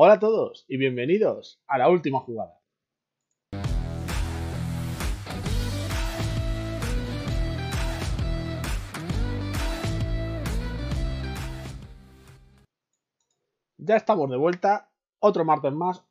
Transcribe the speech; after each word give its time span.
Hola 0.00 0.12
a 0.12 0.18
todos 0.20 0.64
y 0.68 0.76
bienvenidos 0.76 1.60
a 1.66 1.76
la 1.76 1.88
última 1.88 2.20
jugada. 2.20 2.60
Ya 13.76 13.96
estamos 13.96 14.30
de 14.30 14.36
vuelta, 14.36 14.92
otro 15.18 15.44
martes 15.44 15.72
más. 15.72 16.04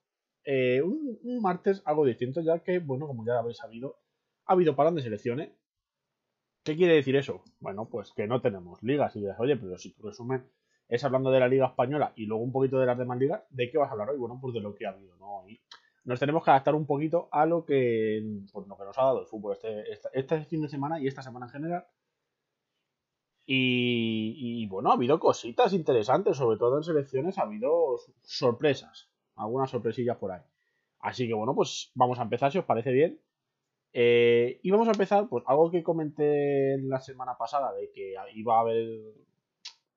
Eh, 0.44 0.82
un, 0.82 1.42
martes 1.42 1.82
algo 1.86 2.04
distinto, 2.04 2.42
ya 2.42 2.60
que, 2.60 2.80
bueno, 2.80 3.08
como 3.08 3.26
ya 3.26 3.40
habéis 3.40 3.56
sabido, 3.56 4.02
ha 4.48 4.52
habido 4.52 4.76
parón 4.76 4.96
de 4.96 5.02
selecciones. 5.02 5.54
¿Qué 6.66 6.76
quiere 6.76 6.96
decir 6.96 7.16
eso? 7.16 7.42
Bueno, 7.62 7.88
pues 7.88 8.12
que 8.12 8.28
no 8.28 8.42
tenemos 8.42 8.84
ligas. 8.84 9.16
Y 9.16 9.22
dices, 9.22 9.38
oye, 9.40 9.56
pero 9.56 9.78
si 9.78 9.94
tu 9.94 10.06
resumen 10.06 10.46
es 10.88 11.04
hablando 11.04 11.32
de 11.32 11.40
la 11.40 11.48
Liga 11.48 11.68
Española 11.68 12.14
y 12.16 12.26
luego 12.26 12.44
un 12.44 12.52
poquito 12.52 12.80
de 12.80 12.86
las 12.86 12.98
demás 12.98 13.18
ligas, 13.18 13.44
¿de 13.50 13.70
qué 13.70 13.78
vas 13.78 13.90
a 13.90 13.92
hablar 13.92 14.10
hoy? 14.10 14.18
Bueno, 14.18 14.40
pues 14.42 14.54
de 14.54 14.62
lo 14.62 14.74
que 14.74 14.86
ha 14.86 14.92
habido, 14.92 15.16
¿no? 15.18 15.48
Y 15.48 15.60
nos 16.06 16.20
tenemos 16.20 16.44
que 16.44 16.52
adaptar 16.52 16.76
un 16.76 16.86
poquito 16.86 17.28
a 17.32 17.46
lo 17.46 17.66
que, 17.66 18.24
pues, 18.52 18.68
lo 18.68 18.78
que 18.78 18.86
nos 18.86 18.98
ha 18.98 19.04
dado 19.04 19.22
el 19.22 19.28
fútbol 19.28 19.54
este, 19.54 19.84
este, 20.14 20.46
fin 20.46 20.62
de 20.62 20.70
semana 20.70 21.00
y 21.00 21.08
esta 21.08 21.22
semana 21.22 21.48
en 21.48 21.52
general. 21.52 21.86
Y, 23.46 24.36
y, 24.38 24.68
bueno, 24.68 24.90
ha 24.90 24.94
habido 24.94 25.20
cositas 25.20 25.74
interesantes, 25.74 26.38
sobre 26.38 26.58
todo 26.58 26.78
en 26.78 26.84
selecciones, 26.84 27.38
ha 27.38 27.44
habido 27.44 27.98
sorpresas, 28.24 29.10
algunas 29.36 29.70
sorpresillas 29.70 30.18
por 30.18 30.32
ahí. 30.32 30.42
Así 31.00 31.28
que 31.28 31.34
bueno, 31.34 31.56
pues 31.56 31.92
vamos 31.96 32.20
a 32.20 32.24
empezar, 32.24 32.52
si 32.52 32.58
os 32.58 32.66
parece 32.66 32.92
bien. 32.92 33.22
Eh, 33.94 34.60
y 34.64 34.72
vamos 34.72 34.88
a 34.88 34.92
empezar, 34.92 35.28
pues 35.30 35.44
algo 35.48 35.72
que 35.72 35.84
comenté 35.84 36.78
la 36.84 37.00
semana 37.00 37.38
pasada, 37.38 37.74
de 37.74 37.92
que 37.92 38.16
iba 38.34 38.58
a 38.58 38.62
haber 38.62 39.14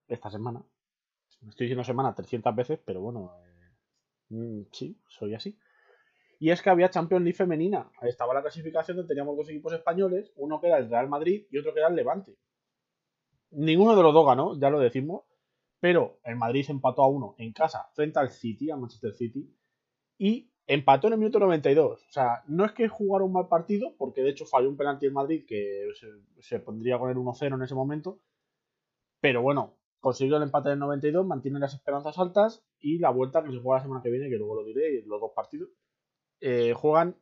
esta 0.09 0.31
semana. 0.31 0.63
Estoy 1.49 1.67
diciendo 1.67 1.85
semana 1.85 2.15
300 2.15 2.55
veces, 2.55 2.81
pero 2.85 3.01
bueno, 3.01 3.33
eh, 3.45 4.35
mm, 4.35 4.63
sí, 4.73 5.01
soy 5.09 5.35
así. 5.35 5.59
Y 6.39 6.51
es 6.51 6.63
que 6.63 6.71
había 6.71 6.91
Champions 6.91 7.23
League 7.23 7.37
femenina. 7.37 7.91
Estaba 8.03 8.35
la 8.35 8.43
clasificación 8.43 8.97
donde 8.97 9.09
teníamos 9.09 9.37
dos 9.37 9.49
equipos 9.49 9.73
españoles, 9.73 10.33
uno 10.37 10.61
que 10.61 10.69
era 10.69 10.79
el 10.79 10.89
Real 10.89 11.09
Madrid 11.09 11.47
y 11.51 11.59
otro 11.59 11.73
que 11.73 11.81
era 11.81 11.89
el 11.89 11.97
Levante. 11.97 12.37
Ninguno 13.51 13.97
de 13.97 14.03
los 14.03 14.15
dos 14.15 14.27
ganó, 14.27 14.59
ya 14.59 14.71
lo 14.71 14.79
decimos, 14.79 15.25
pero 15.81 16.21
el 16.25 16.37
Madrid 16.37 16.65
se 16.65 16.73
empató 16.73 17.03
a 17.03 17.09
uno 17.09 17.35
en 17.39 17.53
casa 17.53 17.91
frente 17.95 18.19
al 18.19 18.31
City, 18.31 18.71
al 18.71 18.81
Manchester 18.81 19.15
City, 19.15 19.55
y 20.19 20.51
empató 20.67 21.09
en 21.09 21.15
el 21.15 21.19
minuto 21.19 21.41
92. 21.41 22.07
O 22.09 22.13
sea, 22.13 22.43
no 22.47 22.65
es 22.65 22.73
que 22.73 22.89
jugara 22.89 23.25
un 23.25 23.33
mal 23.33 23.49
partido, 23.49 23.95
porque 23.99 24.23
de 24.23 24.31
hecho 24.31 24.47
falló 24.47 24.69
un 24.69 24.77
penalti 24.77 25.07
en 25.07 25.15
Madrid 25.15 25.45
que 25.47 25.89
se, 25.95 26.07
se 26.41 26.61
pondría 26.61 26.99
con 26.99 27.11
el 27.11 27.17
1-0 27.17 27.55
en 27.55 27.63
ese 27.63 27.75
momento, 27.75 28.21
pero 29.21 29.43
bueno, 29.43 29.80
consiguió 30.01 30.37
el 30.37 30.43
empate 30.43 30.69
en 30.69 30.75
el 30.75 30.79
92, 30.81 31.27
mantiene 31.27 31.59
las 31.59 31.75
esperanzas 31.75 32.19
altas 32.19 32.65
y 32.81 32.99
la 32.99 33.11
vuelta 33.11 33.43
que 33.43 33.53
se 33.53 33.59
juega 33.59 33.79
la 33.79 33.83
semana 33.83 34.03
que 34.03 34.11
viene, 34.11 34.29
que 34.29 34.37
luego 34.37 34.57
lo 34.57 34.65
diré, 34.65 35.03
los 35.07 35.21
dos 35.21 35.33
partidos, 35.35 35.69
eh, 36.41 36.73
juegan, 36.75 37.17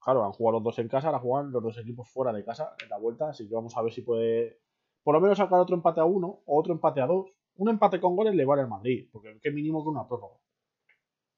claro, 0.00 0.24
han 0.24 0.32
jugado 0.32 0.58
los 0.58 0.64
dos 0.64 0.78
en 0.78 0.88
casa, 0.88 1.08
ahora 1.08 1.20
juegan 1.20 1.52
los 1.52 1.62
dos 1.62 1.78
equipos 1.78 2.08
fuera 2.08 2.32
de 2.32 2.44
casa 2.44 2.74
en 2.82 2.88
la 2.88 2.98
vuelta, 2.98 3.28
así 3.28 3.48
que 3.48 3.54
vamos 3.54 3.76
a 3.76 3.82
ver 3.82 3.92
si 3.92 4.02
puede 4.02 4.62
por 5.02 5.14
lo 5.14 5.20
menos 5.20 5.38
sacar 5.38 5.58
otro 5.58 5.74
empate 5.74 6.00
a 6.00 6.04
uno 6.04 6.42
o 6.46 6.58
otro 6.58 6.72
empate 6.72 7.00
a 7.00 7.06
dos. 7.06 7.32
Un 7.56 7.68
empate 7.68 8.00
con 8.00 8.16
goles 8.16 8.34
le 8.34 8.44
vale 8.44 8.62
al 8.62 8.68
Madrid, 8.68 9.08
porque 9.12 9.38
qué 9.42 9.50
mínimo 9.50 9.82
que 9.82 9.90
una 9.90 10.06
prórroga. 10.06 10.36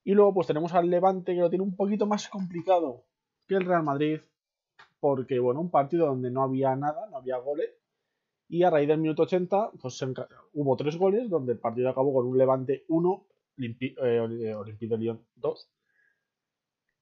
Y 0.04 0.12
luego 0.12 0.34
pues 0.34 0.46
tenemos 0.46 0.74
al 0.74 0.90
Levante 0.90 1.34
que 1.34 1.40
lo 1.40 1.48
tiene 1.48 1.64
un 1.64 1.74
poquito 1.74 2.06
más 2.06 2.28
complicado 2.28 3.04
que 3.46 3.54
el 3.54 3.64
Real 3.64 3.82
Madrid, 3.82 4.20
porque 5.00 5.38
bueno, 5.38 5.60
un 5.60 5.70
partido 5.70 6.06
donde 6.06 6.30
no 6.30 6.42
había 6.42 6.76
nada, 6.76 7.08
no 7.10 7.16
había 7.16 7.38
goles, 7.38 7.70
y 8.48 8.62
a 8.62 8.70
raíz 8.70 8.88
del 8.88 8.98
minuto 8.98 9.22
80 9.22 9.72
pues 9.80 10.00
hubo 10.52 10.76
tres 10.76 10.96
goles, 10.96 11.28
donde 11.30 11.52
el 11.52 11.58
partido 11.58 11.88
acabó 11.88 12.12
con 12.12 12.26
un 12.26 12.38
Levante 12.38 12.84
1, 12.88 13.26
eh, 13.58 14.54
Olympique 14.54 14.88
de 14.88 14.98
Lyon 14.98 15.26
2. 15.36 15.70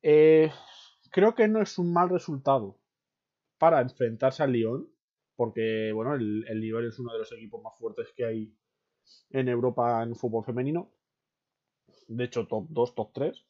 Eh, 0.03 0.51
creo 1.11 1.35
que 1.35 1.49
no 1.49 1.61
es 1.63 1.79
un 1.79 1.93
mal 1.93 2.09
resultado 2.09 2.79
para 3.59 3.81
enfrentarse 3.81 4.43
al 4.43 4.53
Lyon, 4.53 4.89
porque 5.37 5.93
bueno, 5.93 6.15
el, 6.15 6.45
el 6.49 6.87
es 6.87 6.99
uno 6.99 7.13
de 7.13 7.19
los 7.21 7.33
equipos 7.33 7.63
más 7.63 7.77
fuertes 7.79 8.13
que 8.17 8.25
hay 8.25 8.55
en 9.31 9.49
Europa 9.49 10.03
en 10.03 10.15
fútbol 10.15 10.45
femenino. 10.45 10.91
De 12.09 12.25
hecho, 12.25 12.47
top 12.47 12.67
2, 12.69 12.95
top 12.95 13.13
3, 13.13 13.47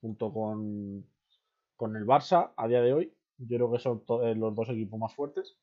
junto 0.00 0.32
con, 0.32 1.06
con 1.76 1.96
el 1.96 2.06
Barça 2.06 2.52
a 2.56 2.68
día 2.68 2.80
de 2.80 2.92
hoy. 2.92 3.12
Yo 3.38 3.56
creo 3.56 3.72
que 3.72 3.78
son 3.78 4.04
eh, 4.22 4.34
los 4.34 4.54
dos 4.54 4.68
equipos 4.68 4.98
más 4.98 5.14
fuertes. 5.14 5.56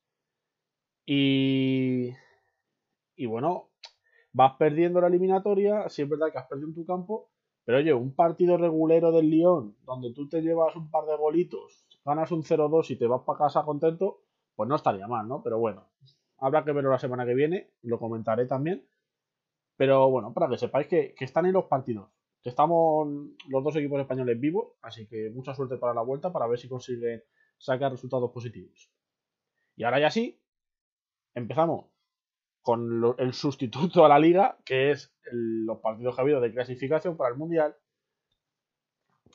Y, 1.06 2.10
y 3.16 3.26
bueno, 3.26 3.70
vas 4.32 4.56
perdiendo 4.58 5.00
la 5.00 5.08
eliminatoria, 5.08 5.88
sí 5.88 6.02
es 6.02 6.08
verdad 6.08 6.30
que 6.32 6.38
has 6.38 6.46
perdido 6.46 6.68
en 6.68 6.74
tu 6.74 6.86
campo, 6.86 7.30
pero 7.64 7.78
oye, 7.78 7.92
un 7.92 8.14
partido 8.14 8.56
regulero 8.56 9.12
del 9.12 9.30
Lyon, 9.30 9.76
donde 9.84 10.12
tú 10.12 10.28
te 10.28 10.40
llevas 10.40 10.74
un 10.76 10.90
par 10.90 11.04
de 11.06 11.16
golitos, 11.16 11.86
ganas 12.04 12.32
un 12.32 12.42
0-2 12.42 12.90
y 12.90 12.96
te 12.96 13.06
vas 13.06 13.22
para 13.22 13.38
casa 13.38 13.64
contento, 13.64 14.22
pues 14.54 14.68
no 14.68 14.76
estaría 14.76 15.06
mal, 15.06 15.28
¿no? 15.28 15.42
Pero 15.42 15.58
bueno, 15.58 15.88
habrá 16.38 16.64
que 16.64 16.72
verlo 16.72 16.90
la 16.90 16.98
semana 16.98 17.26
que 17.26 17.34
viene, 17.34 17.70
lo 17.82 17.98
comentaré 17.98 18.46
también. 18.46 18.86
Pero 19.76 20.10
bueno, 20.10 20.32
para 20.34 20.48
que 20.48 20.58
sepáis 20.58 20.86
que, 20.86 21.14
que 21.14 21.24
están 21.24 21.46
en 21.46 21.52
los 21.52 21.64
partidos, 21.64 22.10
que 22.42 22.50
estamos 22.50 23.08
los 23.48 23.64
dos 23.64 23.76
equipos 23.76 24.00
españoles 24.00 24.38
vivos, 24.40 24.72
así 24.82 25.06
que 25.06 25.30
mucha 25.30 25.54
suerte 25.54 25.76
para 25.76 25.94
la 25.94 26.02
vuelta 26.02 26.32
para 26.32 26.46
ver 26.46 26.58
si 26.58 26.68
consiguen 26.68 27.22
sacar 27.58 27.92
resultados 27.92 28.30
positivos. 28.30 28.90
Y 29.76 29.84
ahora 29.84 30.00
ya 30.00 30.10
sí, 30.10 30.39
empezamos 31.34 31.86
con 32.62 33.14
el 33.18 33.32
sustituto 33.32 34.04
a 34.04 34.08
la 34.08 34.18
liga, 34.18 34.58
que 34.64 34.90
es 34.90 35.12
los 35.30 35.78
partidos 35.78 36.14
que 36.14 36.20
ha 36.20 36.24
habido 36.24 36.40
de 36.40 36.52
clasificación 36.52 37.16
para 37.16 37.30
el 37.30 37.36
Mundial. 37.36 37.76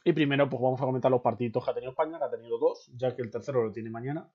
Y 0.03 0.13
primero, 0.13 0.49
pues 0.49 0.61
vamos 0.61 0.79
a 0.81 0.85
comentar 0.85 1.09
los 1.09 1.21
partidos 1.21 1.65
que 1.65 1.71
ha 1.71 1.73
tenido 1.73 1.91
España, 1.91 2.19
que 2.19 2.25
ha 2.25 2.29
tenido 2.29 2.59
dos, 2.59 2.91
ya 2.95 3.15
que 3.15 3.23
el 3.23 3.31
tercero 3.31 3.63
lo 3.63 3.71
tiene 3.71 3.89
mañana. 3.89 4.29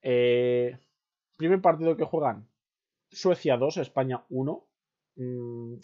Eh, 0.00 0.78
primer 1.36 1.60
partido 1.60 1.96
que 1.96 2.04
juegan 2.04 2.48
Suecia 3.10 3.56
2, 3.56 3.76
España 3.78 4.24
1. 4.30 4.66
Mm, 5.16 5.74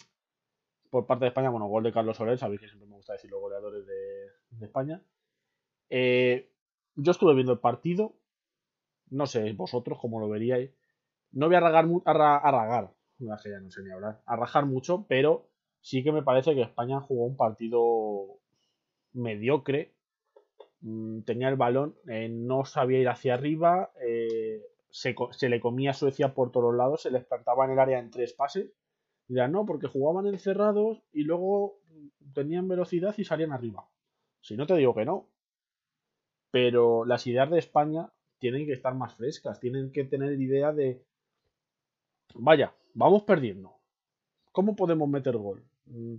por 0.89 1.05
parte 1.05 1.25
de 1.25 1.29
España, 1.29 1.49
bueno, 1.49 1.67
gol 1.67 1.83
de 1.83 1.91
Carlos 1.91 2.17
Soler, 2.17 2.37
sabéis 2.37 2.61
que 2.61 2.67
siempre 2.67 2.87
me 2.87 2.95
gusta 2.95 3.13
decir 3.13 3.29
los 3.29 3.41
goleadores 3.41 3.85
de, 3.85 4.31
de 4.51 4.65
España. 4.65 5.03
Eh, 5.89 6.49
yo 6.95 7.11
estuve 7.11 7.35
viendo 7.35 7.51
el 7.51 7.59
partido, 7.59 8.15
no 9.09 9.27
sé 9.27 9.53
vosotros 9.53 9.99
cómo 9.99 10.19
lo 10.19 10.29
veríais. 10.29 10.71
No 11.35 11.47
voy 11.47 11.55
a 11.55 11.59
ragar, 11.59 11.85
a, 12.05 12.37
a 12.37 12.51
ragar, 12.51 12.91
ya 13.19 13.59
no 13.59 13.69
sé 13.71 13.83
ni 13.83 13.91
hablar, 13.91 14.21
rajar 14.25 14.65
mucho, 14.65 15.05
pero 15.09 15.49
sí 15.81 16.01
que 16.01 16.13
me 16.13 16.23
parece 16.23 16.55
que 16.55 16.61
España 16.61 17.01
jugó 17.01 17.25
un 17.25 17.35
partido 17.35 18.39
mediocre. 19.11 19.93
Mm, 20.79 21.23
tenía 21.23 21.49
el 21.49 21.57
balón, 21.57 21.97
eh, 22.07 22.29
no 22.29 22.63
sabía 22.63 22.99
ir 22.99 23.09
hacia 23.09 23.33
arriba, 23.33 23.91
eh, 24.01 24.61
se, 24.89 25.13
se, 25.31 25.49
le 25.49 25.59
comía 25.59 25.91
a 25.91 25.93
Suecia 25.93 26.33
por 26.33 26.51
todos 26.51 26.73
lados, 26.73 27.01
se 27.01 27.11
les 27.11 27.25
plantaba 27.25 27.65
en 27.65 27.71
el 27.71 27.79
área 27.79 27.99
en 27.99 28.11
tres 28.11 28.31
pases. 28.31 28.71
Ya 29.27 29.49
no, 29.49 29.65
porque 29.65 29.87
jugaban 29.87 30.27
encerrados 30.27 31.03
y 31.11 31.23
luego 31.23 31.79
tenían 32.33 32.67
velocidad 32.69 33.13
y 33.17 33.25
salían 33.25 33.51
arriba. 33.51 33.89
Si 34.39 34.55
no 34.55 34.65
te 34.67 34.75
digo 34.75 34.95
que 34.95 35.03
no. 35.03 35.27
Pero 36.51 37.03
las 37.03 37.27
ideas 37.27 37.49
de 37.49 37.59
España 37.59 38.09
tienen 38.39 38.65
que 38.65 38.73
estar 38.73 38.93
más 38.93 39.15
frescas, 39.15 39.59
tienen 39.59 39.91
que 39.91 40.05
tener 40.05 40.39
idea 40.39 40.71
de 40.71 41.03
vaya, 42.33 42.73
vamos 42.93 43.23
perdiendo. 43.23 43.75
¿Cómo 44.51 44.75
podemos 44.75 45.07
meter 45.09 45.37
gol? 45.37 45.63
Mm, 45.85 46.15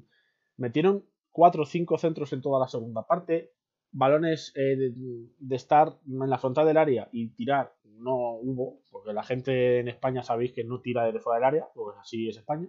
metieron 0.57 1.05
4 1.33 1.63
o 1.63 1.67
5 1.67 1.99
centros 1.99 2.33
en 2.33 2.43
toda 2.43 2.61
la 2.61 2.69
segunda 2.69 3.07
parte. 3.07 3.53
Balones 3.93 4.53
eh, 4.57 4.77
de, 4.77 5.57
estar 5.57 5.97
en 6.07 6.31
la 6.31 6.39
frontal 6.39 6.67
del 6.67 6.77
área 6.77 7.09
y 7.13 7.29
tirar 7.29 7.75
no 7.85 8.33
hubo, 8.35 8.81
porque 8.91 9.13
la 9.13 9.23
gente 9.23 9.81
en 9.81 9.89
España 9.89 10.23
sabéis 10.23 10.53
que 10.53 10.65
no 10.65 10.81
tira 10.81 11.05
desde 11.05 11.21
fuera 11.21 11.37
del 11.39 11.45
área, 11.45 11.69
pues 11.75 11.97
así 11.99 12.29
es 12.29 12.37
España. 12.37 12.69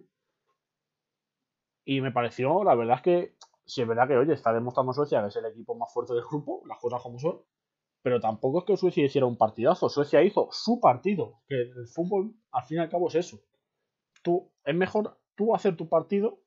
Y 1.83 2.01
me 2.01 2.11
pareció, 2.11 2.63
la 2.63 2.75
verdad 2.75 2.97
es 2.97 3.01
que, 3.01 3.35
si 3.65 3.81
es 3.81 3.87
verdad 3.87 4.07
que, 4.07 4.17
oye, 4.17 4.33
está 4.33 4.53
demostrando 4.53 4.93
Suecia 4.93 5.21
que 5.21 5.27
es 5.27 5.35
el 5.35 5.45
equipo 5.45 5.75
más 5.75 5.93
fuerte 5.93 6.13
del 6.13 6.23
grupo, 6.23 6.61
las 6.65 6.77
cosas 6.79 7.01
como 7.01 7.19
son, 7.19 7.41
pero 8.07 8.21
tampoco 8.21 8.59
es 8.59 8.63
que 8.63 8.77
Suecia 8.77 9.03
hiciera 9.03 9.27
un 9.27 9.35
partidazo. 9.35 9.89
Suecia 9.89 10.23
hizo 10.23 10.47
su 10.49 10.79
partido. 10.79 11.41
Que 11.45 11.55
el 11.55 11.87
fútbol, 11.93 12.33
al 12.51 12.63
fin 12.63 12.77
y 12.77 12.79
al 12.79 12.87
cabo, 12.87 13.09
es 13.09 13.15
eso. 13.15 13.41
Tú, 14.23 14.49
es 14.63 14.73
mejor 14.73 15.19
tú 15.35 15.53
hacer 15.53 15.75
tu 15.75 15.89
partido 15.89 16.39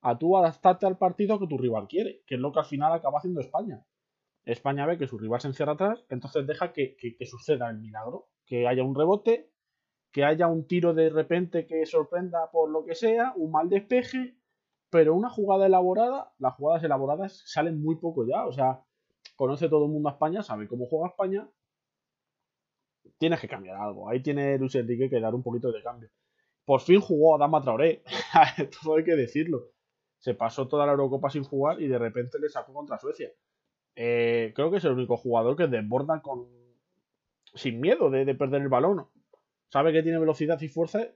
a 0.00 0.16
tú 0.16 0.38
adaptarte 0.38 0.86
al 0.86 0.96
partido 0.96 1.38
que 1.38 1.48
tu 1.48 1.58
rival 1.58 1.86
quiere, 1.86 2.22
que 2.26 2.36
es 2.36 2.40
lo 2.40 2.50
que 2.50 2.60
al 2.60 2.64
final 2.64 2.94
acaba 2.94 3.18
haciendo 3.18 3.42
España. 3.42 3.84
España 4.46 4.86
ve 4.86 4.96
que 4.96 5.06
su 5.06 5.18
rival 5.18 5.42
se 5.42 5.48
encierra 5.48 5.72
atrás, 5.72 6.02
entonces 6.08 6.46
deja 6.46 6.72
que, 6.72 6.96
que, 6.96 7.14
que 7.14 7.26
suceda 7.26 7.68
el 7.68 7.76
milagro, 7.76 8.30
que 8.46 8.66
haya 8.66 8.84
un 8.84 8.94
rebote, 8.94 9.50
que 10.12 10.24
haya 10.24 10.46
un 10.46 10.66
tiro 10.66 10.94
de 10.94 11.10
repente 11.10 11.66
que 11.66 11.84
sorprenda 11.84 12.50
por 12.50 12.70
lo 12.70 12.86
que 12.86 12.94
sea, 12.94 13.34
un 13.36 13.50
mal 13.50 13.68
despeje, 13.68 14.38
pero 14.88 15.14
una 15.14 15.28
jugada 15.28 15.66
elaborada, 15.66 16.32
las 16.38 16.54
jugadas 16.54 16.82
elaboradas 16.84 17.42
salen 17.44 17.82
muy 17.82 17.96
poco 17.96 18.26
ya, 18.26 18.46
o 18.46 18.52
sea, 18.52 18.82
conoce 19.36 19.68
todo 19.68 19.86
el 19.86 19.90
mundo 19.90 20.08
a 20.08 20.12
España, 20.12 20.42
sabe 20.42 20.68
cómo 20.68 20.86
juega 20.86 21.08
España, 21.08 21.48
tienes 23.18 23.40
que 23.40 23.48
cambiar 23.48 23.76
algo. 23.76 24.08
Ahí 24.08 24.22
tiene 24.22 24.58
Luis 24.58 24.74
Enrique 24.74 25.08
que 25.08 25.20
dar 25.20 25.34
un 25.34 25.42
poquito 25.42 25.72
de 25.72 25.82
cambio. 25.82 26.10
Por 26.64 26.80
fin 26.80 27.00
jugó 27.00 27.34
a 27.34 27.38
Dama 27.38 27.60
Traoré, 27.60 28.02
todo 28.82 28.96
hay 28.96 29.04
que 29.04 29.16
decirlo. 29.16 29.70
se 30.18 30.34
pasó 30.34 30.66
toda 30.68 30.86
la 30.86 30.92
Eurocopa 30.92 31.28
sin 31.30 31.44
jugar 31.44 31.80
y 31.80 31.88
de 31.88 31.98
repente 31.98 32.38
le 32.38 32.48
sacó 32.48 32.72
contra 32.72 32.98
Suecia. 32.98 33.30
Eh, 33.96 34.52
creo 34.54 34.70
que 34.70 34.78
es 34.78 34.84
el 34.84 34.92
único 34.92 35.16
jugador 35.16 35.56
que 35.56 35.66
desborda 35.66 36.20
con 36.22 36.48
sin 37.54 37.80
miedo 37.80 38.10
de, 38.10 38.34
perder 38.34 38.62
el 38.62 38.68
balón. 38.68 39.06
Sabe 39.68 39.92
que 39.92 40.02
tiene 40.02 40.18
velocidad 40.18 40.60
y 40.60 40.68
fuerza, 40.68 41.06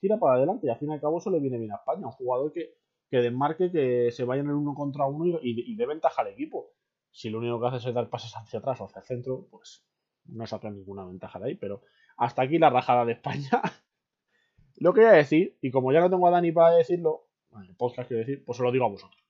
tira 0.00 0.18
para 0.18 0.36
adelante 0.36 0.66
y 0.66 0.70
al 0.70 0.78
fin 0.78 0.90
y 0.90 0.94
al 0.94 1.00
cabo 1.00 1.18
eso 1.18 1.30
le 1.30 1.40
viene 1.40 1.58
bien 1.58 1.72
a 1.72 1.76
España. 1.76 2.06
Un 2.06 2.12
jugador 2.12 2.52
que, 2.52 2.74
que 3.10 3.18
desmarque, 3.18 3.70
que 3.70 4.10
se 4.10 4.24
vaya 4.24 4.42
en 4.42 4.48
el 4.48 4.54
uno 4.54 4.74
contra 4.74 5.06
uno 5.06 5.26
y, 5.26 5.50
y, 5.50 5.72
y 5.72 5.76
dé 5.76 5.86
ventaja 5.86 6.22
al 6.22 6.28
equipo. 6.28 6.72
Si 7.16 7.30
lo 7.30 7.38
único 7.38 7.58
que 7.58 7.68
hace 7.68 7.88
es 7.88 7.94
dar 7.94 8.10
pases 8.10 8.36
hacia 8.36 8.58
atrás 8.58 8.78
o 8.78 8.84
hacia 8.84 9.00
el 9.00 9.06
centro, 9.06 9.46
pues 9.50 9.86
no 10.26 10.46
saca 10.46 10.68
ninguna 10.68 11.02
ventaja 11.06 11.38
de 11.38 11.46
ahí. 11.46 11.54
Pero 11.54 11.80
hasta 12.18 12.42
aquí 12.42 12.58
la 12.58 12.68
rajada 12.68 13.06
de 13.06 13.12
España. 13.12 13.48
lo 14.76 14.92
que 14.92 15.00
voy 15.00 15.08
a 15.08 15.12
decir, 15.14 15.56
y 15.62 15.70
como 15.70 15.94
ya 15.94 16.00
no 16.00 16.10
tengo 16.10 16.28
a 16.28 16.30
Dani 16.30 16.52
para 16.52 16.76
decirlo, 16.76 17.28
el 17.58 17.74
podcast 17.74 18.08
quiero 18.08 18.18
decir, 18.18 18.44
pues 18.44 18.58
se 18.58 18.62
lo 18.62 18.70
digo 18.70 18.84
a 18.84 18.90
vosotros. 18.90 19.24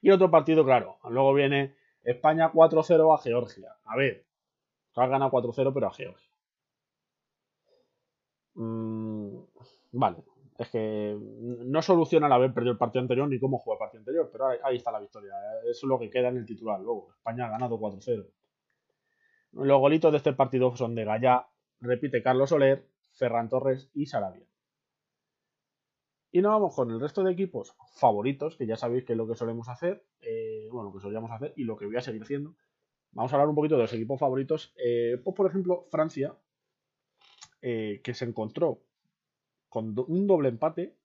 Y 0.00 0.10
otro 0.10 0.30
partido, 0.30 0.64
claro. 0.64 1.00
Luego 1.10 1.34
viene 1.34 1.74
España 2.04 2.52
4-0 2.52 3.12
a 3.12 3.20
Georgia. 3.20 3.76
A 3.82 3.96
ver, 3.96 4.24
ha 4.94 5.06
ganado 5.08 5.32
4-0, 5.32 5.74
pero 5.74 5.88
a 5.88 5.92
Georgia. 5.92 6.30
Mm, 8.54 9.40
vale, 9.90 10.18
es 10.58 10.68
que 10.70 11.16
no 11.20 11.80
soluciona 11.82 12.26
el 12.26 12.32
haber 12.32 12.52
perdido 12.52 12.72
el 12.72 12.78
partido 12.78 13.02
anterior 13.02 13.28
ni 13.28 13.38
cómo 13.38 13.58
jugó 13.58 13.74
el 13.74 13.78
partido 13.78 14.00
anterior, 14.00 14.28
pero 14.30 14.48
ahí, 14.64 14.76
está 14.76 14.90
la 14.90 14.98
victoria. 14.98 15.32
Eso 15.62 15.70
es 15.70 15.84
lo 15.84 16.00
que 16.00 16.10
queda 16.10 16.28
en 16.28 16.36
el 16.36 16.44
titular. 16.44 16.80
Luego, 16.80 17.12
España 17.16 17.46
ha 17.46 17.50
ganado 17.50 17.78
4-0. 17.78 18.26
Los 19.52 19.78
golitos 19.78 20.10
de 20.10 20.18
este 20.18 20.32
partido 20.32 20.74
son 20.76 20.96
de 20.96 21.04
Gallá, 21.04 21.48
repite 21.80 22.22
Carlos 22.22 22.50
Soler, 22.50 22.88
Ferran 23.12 23.48
Torres 23.48 23.88
y 23.94 24.06
Sarabia. 24.06 24.46
Y 26.32 26.42
nos 26.42 26.50
vamos 26.50 26.74
con 26.74 26.90
el 26.90 27.00
resto 27.00 27.22
de 27.22 27.32
equipos 27.32 27.74
favoritos, 27.94 28.56
que 28.56 28.66
ya 28.66 28.76
sabéis 28.76 29.04
que 29.04 29.12
es 29.12 29.16
lo 29.16 29.28
que 29.28 29.36
solemos 29.36 29.68
hacer, 29.68 30.04
eh, 30.20 30.68
bueno, 30.72 30.92
que 30.92 31.00
solíamos 31.00 31.30
hacer 31.30 31.54
y 31.56 31.64
lo 31.64 31.76
que 31.76 31.86
voy 31.86 31.96
a 31.96 32.02
seguir 32.02 32.22
haciendo. 32.22 32.56
Vamos 33.12 33.32
a 33.32 33.36
hablar 33.36 33.48
un 33.48 33.54
poquito 33.54 33.76
de 33.76 33.82
los 33.82 33.92
equipos 33.92 34.18
favoritos. 34.18 34.74
Eh, 34.76 35.20
pues, 35.22 35.36
por 35.36 35.46
ejemplo, 35.46 35.86
Francia, 35.88 36.36
eh, 37.62 38.00
que 38.02 38.12
se 38.12 38.24
encontró 38.24 38.82
con 39.68 39.94
un 39.98 40.26
doble 40.26 40.48
empate. 40.48 40.96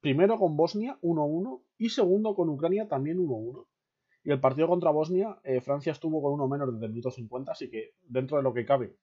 Primero 0.00 0.38
con 0.38 0.56
Bosnia 0.56 0.98
1-1 1.02 1.62
y 1.78 1.90
segundo 1.90 2.34
con 2.34 2.48
Ucrania 2.48 2.88
también 2.88 3.18
1-1. 3.18 3.66
Y 4.24 4.30
el 4.30 4.40
partido 4.40 4.68
contra 4.68 4.90
Bosnia, 4.90 5.40
Francia 5.62 5.92
estuvo 5.92 6.22
con 6.22 6.34
uno 6.34 6.46
menos 6.46 6.72
desde 6.72 6.86
el 6.86 6.92
minuto 6.92 7.10
50, 7.10 7.52
así 7.52 7.70
que 7.70 7.94
dentro 8.02 8.36
de 8.36 8.42
lo 8.42 8.52
que 8.52 8.66
cabe, 8.66 8.96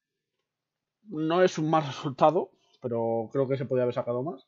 no 1.10 1.42
es 1.42 1.58
un 1.58 1.70
mal 1.70 1.84
resultado, 1.88 2.52
pero 2.82 3.30
creo 3.32 3.48
que 3.48 3.58
se 3.58 3.66
podía 3.66 3.84
haber 3.84 3.96
sacado 3.96 4.24
más. 4.24 4.48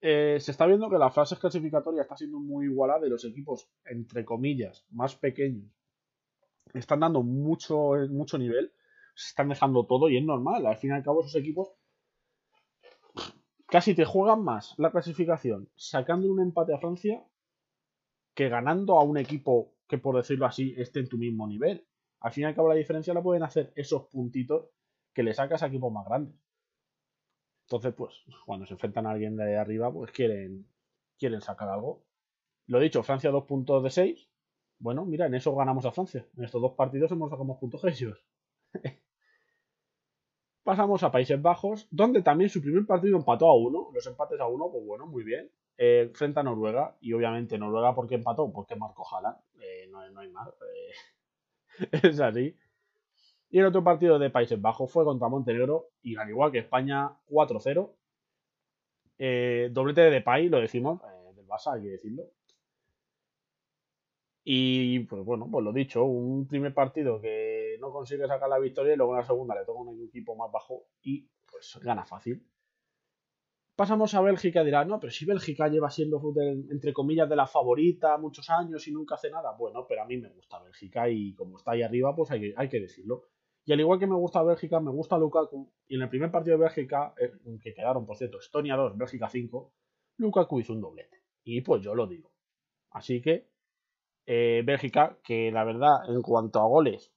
Eh, 0.00 0.38
se 0.38 0.50
está 0.50 0.66
viendo 0.66 0.90
que 0.90 0.98
la 0.98 1.10
fase 1.10 1.36
clasificatoria 1.36 2.02
está 2.02 2.14
siendo 2.14 2.38
muy 2.38 2.66
igualada 2.66 3.06
y 3.06 3.10
los 3.10 3.24
equipos, 3.24 3.70
entre 3.86 4.22
comillas, 4.22 4.84
más 4.90 5.16
pequeños, 5.16 5.72
están 6.74 7.00
dando 7.00 7.22
mucho, 7.22 7.92
mucho 8.10 8.36
nivel, 8.36 8.70
se 9.14 9.28
están 9.28 9.48
dejando 9.48 9.86
todo 9.86 10.08
y 10.08 10.16
es 10.16 10.24
normal. 10.24 10.66
Al 10.66 10.76
fin 10.76 10.90
y 10.90 10.92
al 10.94 11.02
cabo, 11.02 11.20
esos 11.20 11.36
equipos 11.36 11.70
casi 13.66 13.94
te 13.94 14.04
juegan 14.04 14.44
más 14.44 14.74
la 14.78 14.90
clasificación 14.90 15.68
sacando 15.74 16.30
un 16.30 16.40
empate 16.40 16.74
a 16.74 16.78
Francia 16.78 17.24
que 18.34 18.48
ganando 18.48 18.98
a 18.98 19.04
un 19.04 19.16
equipo 19.16 19.74
que, 19.88 19.98
por 19.98 20.16
decirlo 20.16 20.46
así, 20.46 20.74
esté 20.76 21.00
en 21.00 21.08
tu 21.08 21.18
mismo 21.18 21.46
nivel. 21.46 21.86
Al 22.20 22.32
fin 22.32 22.42
y 22.42 22.46
al 22.46 22.54
cabo, 22.54 22.68
la 22.68 22.74
diferencia 22.74 23.14
la 23.14 23.22
pueden 23.22 23.42
hacer 23.42 23.72
esos 23.76 24.06
puntitos 24.06 24.70
que 25.12 25.22
le 25.22 25.34
sacas 25.34 25.62
a 25.62 25.66
equipos 25.66 25.92
más 25.92 26.06
grandes. 26.06 26.34
Entonces, 27.66 27.94
pues, 27.94 28.14
cuando 28.44 28.66
se 28.66 28.74
enfrentan 28.74 29.06
a 29.06 29.12
alguien 29.12 29.36
de 29.36 29.56
arriba, 29.56 29.92
pues 29.92 30.10
quieren, 30.10 30.66
quieren 31.18 31.40
sacar 31.40 31.68
algo. 31.68 32.04
Lo 32.66 32.80
dicho, 32.80 33.02
Francia 33.02 33.30
dos 33.30 33.44
puntos 33.44 33.82
de 33.82 33.90
6. 33.90 34.28
Bueno, 34.78 35.04
mira, 35.04 35.26
en 35.26 35.34
eso 35.34 35.54
ganamos 35.54 35.84
a 35.84 35.92
Francia. 35.92 36.26
En 36.36 36.44
estos 36.44 36.60
dos 36.60 36.72
partidos 36.72 37.12
hemos 37.12 37.30
sacado 37.30 37.58
puntos 37.58 37.84
ellos. 37.84 38.18
Pasamos 40.64 41.02
a 41.02 41.12
Países 41.12 41.40
Bajos, 41.40 41.86
donde 41.90 42.22
también 42.22 42.48
su 42.48 42.62
primer 42.62 42.86
partido 42.86 43.18
empató 43.18 43.48
a 43.48 43.54
uno. 43.54 43.90
Los 43.92 44.06
empates 44.06 44.40
a 44.40 44.46
uno, 44.46 44.70
pues 44.72 44.84
bueno, 44.84 45.06
muy 45.06 45.22
bien. 45.22 45.50
Eh, 45.76 46.10
frente 46.14 46.40
a 46.40 46.42
Noruega. 46.42 46.96
Y 47.02 47.12
obviamente 47.12 47.58
Noruega, 47.58 47.94
¿por 47.94 48.08
qué 48.08 48.14
empató? 48.14 48.50
Porque 48.50 48.74
marcó 48.74 49.04
Haaland. 49.06 49.36
Eh, 49.60 49.86
no, 49.90 50.08
no, 50.10 50.20
hay 50.20 50.30
más. 50.30 50.48
Eh, 50.48 51.88
es 52.02 52.18
así. 52.18 52.56
Y 53.50 53.58
el 53.58 53.66
otro 53.66 53.84
partido 53.84 54.18
de 54.18 54.30
Países 54.30 54.60
Bajos 54.60 54.90
fue 54.90 55.04
contra 55.04 55.28
Montenegro 55.28 55.90
y 56.02 56.16
al 56.16 56.30
igual 56.30 56.50
que 56.50 56.60
España 56.60 57.12
4-0. 57.28 57.90
Eh, 59.18 59.68
doblete 59.70 60.00
de 60.00 60.10
Depay, 60.10 60.48
lo 60.48 60.60
decimos, 60.60 61.00
del 61.36 61.46
Barça, 61.46 61.74
hay 61.74 61.82
que 61.82 61.90
decirlo. 61.90 62.24
Y 64.44 65.00
pues 65.00 65.24
bueno, 65.24 65.48
pues 65.50 65.64
lo 65.64 65.72
dicho, 65.72 66.04
un 66.04 66.46
primer 66.46 66.74
partido 66.74 67.20
que 67.20 67.63
no 67.84 67.92
consigue 67.92 68.26
sacar 68.26 68.48
la 68.48 68.58
victoria 68.58 68.94
y 68.94 68.96
luego 68.96 69.12
en 69.12 69.20
la 69.20 69.26
segunda 69.26 69.54
le 69.54 69.64
toca 69.64 69.80
un 69.80 70.02
equipo 70.06 70.34
más 70.34 70.50
bajo 70.50 70.86
y 71.02 71.28
pues 71.50 71.78
gana 71.82 72.04
fácil. 72.04 72.42
Pasamos 73.76 74.14
a 74.14 74.20
Bélgica, 74.20 74.62
dirá, 74.62 74.84
no, 74.84 75.00
pero 75.00 75.10
si 75.12 75.24
Bélgica 75.24 75.68
lleva 75.68 75.90
siendo, 75.90 76.22
entre 76.70 76.92
comillas, 76.92 77.28
de 77.28 77.34
la 77.34 77.46
favorita 77.46 78.16
muchos 78.18 78.48
años 78.48 78.86
y 78.86 78.92
nunca 78.92 79.16
hace 79.16 79.30
nada. 79.30 79.52
Bueno, 79.58 79.84
pero 79.88 80.02
a 80.02 80.06
mí 80.06 80.16
me 80.16 80.28
gusta 80.28 80.62
Bélgica 80.62 81.08
y 81.10 81.34
como 81.34 81.58
está 81.58 81.72
ahí 81.72 81.82
arriba, 81.82 82.14
pues 82.14 82.30
hay 82.30 82.40
que, 82.40 82.54
hay 82.56 82.68
que 82.68 82.80
decirlo. 82.80 83.24
Y 83.64 83.72
al 83.72 83.80
igual 83.80 83.98
que 83.98 84.06
me 84.06 84.14
gusta 84.14 84.42
Bélgica, 84.44 84.78
me 84.78 84.92
gusta 84.92 85.18
Lukaku. 85.18 85.72
Y 85.88 85.96
en 85.96 86.02
el 86.02 86.08
primer 86.08 86.30
partido 86.30 86.56
de 86.56 86.62
Bélgica, 86.62 87.14
eh, 87.18 87.32
que 87.60 87.74
quedaron, 87.74 88.06
por 88.06 88.16
cierto, 88.16 88.38
Estonia 88.38 88.76
2, 88.76 88.96
Bélgica 88.96 89.28
5, 89.28 89.72
Lukaku 90.18 90.60
hizo 90.60 90.72
un 90.72 90.80
doblete. 90.80 91.24
Y 91.42 91.60
pues 91.62 91.82
yo 91.82 91.94
lo 91.96 92.06
digo. 92.06 92.32
Así 92.90 93.20
que 93.20 93.48
eh, 94.26 94.62
Bélgica, 94.64 95.18
que 95.22 95.50
la 95.50 95.64
verdad, 95.64 96.08
en 96.08 96.22
cuanto 96.22 96.60
a 96.60 96.66
goles, 96.66 97.12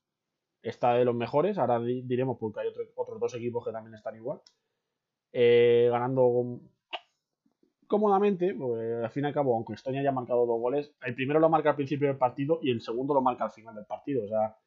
está 0.61 0.93
de 0.93 1.05
los 1.05 1.15
mejores. 1.15 1.57
Ahora 1.57 1.79
diremos 1.79 2.37
porque 2.39 2.61
hay 2.61 2.67
otros 2.67 3.19
dos 3.19 3.33
equipos 3.35 3.65
que 3.65 3.71
también 3.71 3.95
están 3.95 4.15
igual. 4.15 4.41
Eh, 5.31 5.87
ganando 5.91 6.59
cómodamente, 7.87 8.53
pues, 8.53 9.03
al 9.03 9.09
fin 9.09 9.23
y 9.23 9.27
al 9.27 9.33
cabo, 9.33 9.55
aunque 9.55 9.73
Estonia 9.73 10.01
haya 10.01 10.11
marcado 10.11 10.45
dos 10.45 10.59
goles, 10.59 10.93
el 11.03 11.15
primero 11.15 11.39
lo 11.39 11.49
marca 11.49 11.69
al 11.69 11.75
principio 11.75 12.07
del 12.07 12.17
partido 12.17 12.59
y 12.61 12.71
el 12.71 12.81
segundo 12.81 13.13
lo 13.13 13.21
marca 13.21 13.45
al 13.45 13.51
final 13.51 13.75
del 13.75 13.85
partido. 13.85 14.25
O 14.25 14.27
sea, 14.27 14.57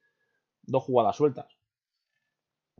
dos 0.63 0.83
jugadas 0.85 1.17
sueltas. 1.17 1.61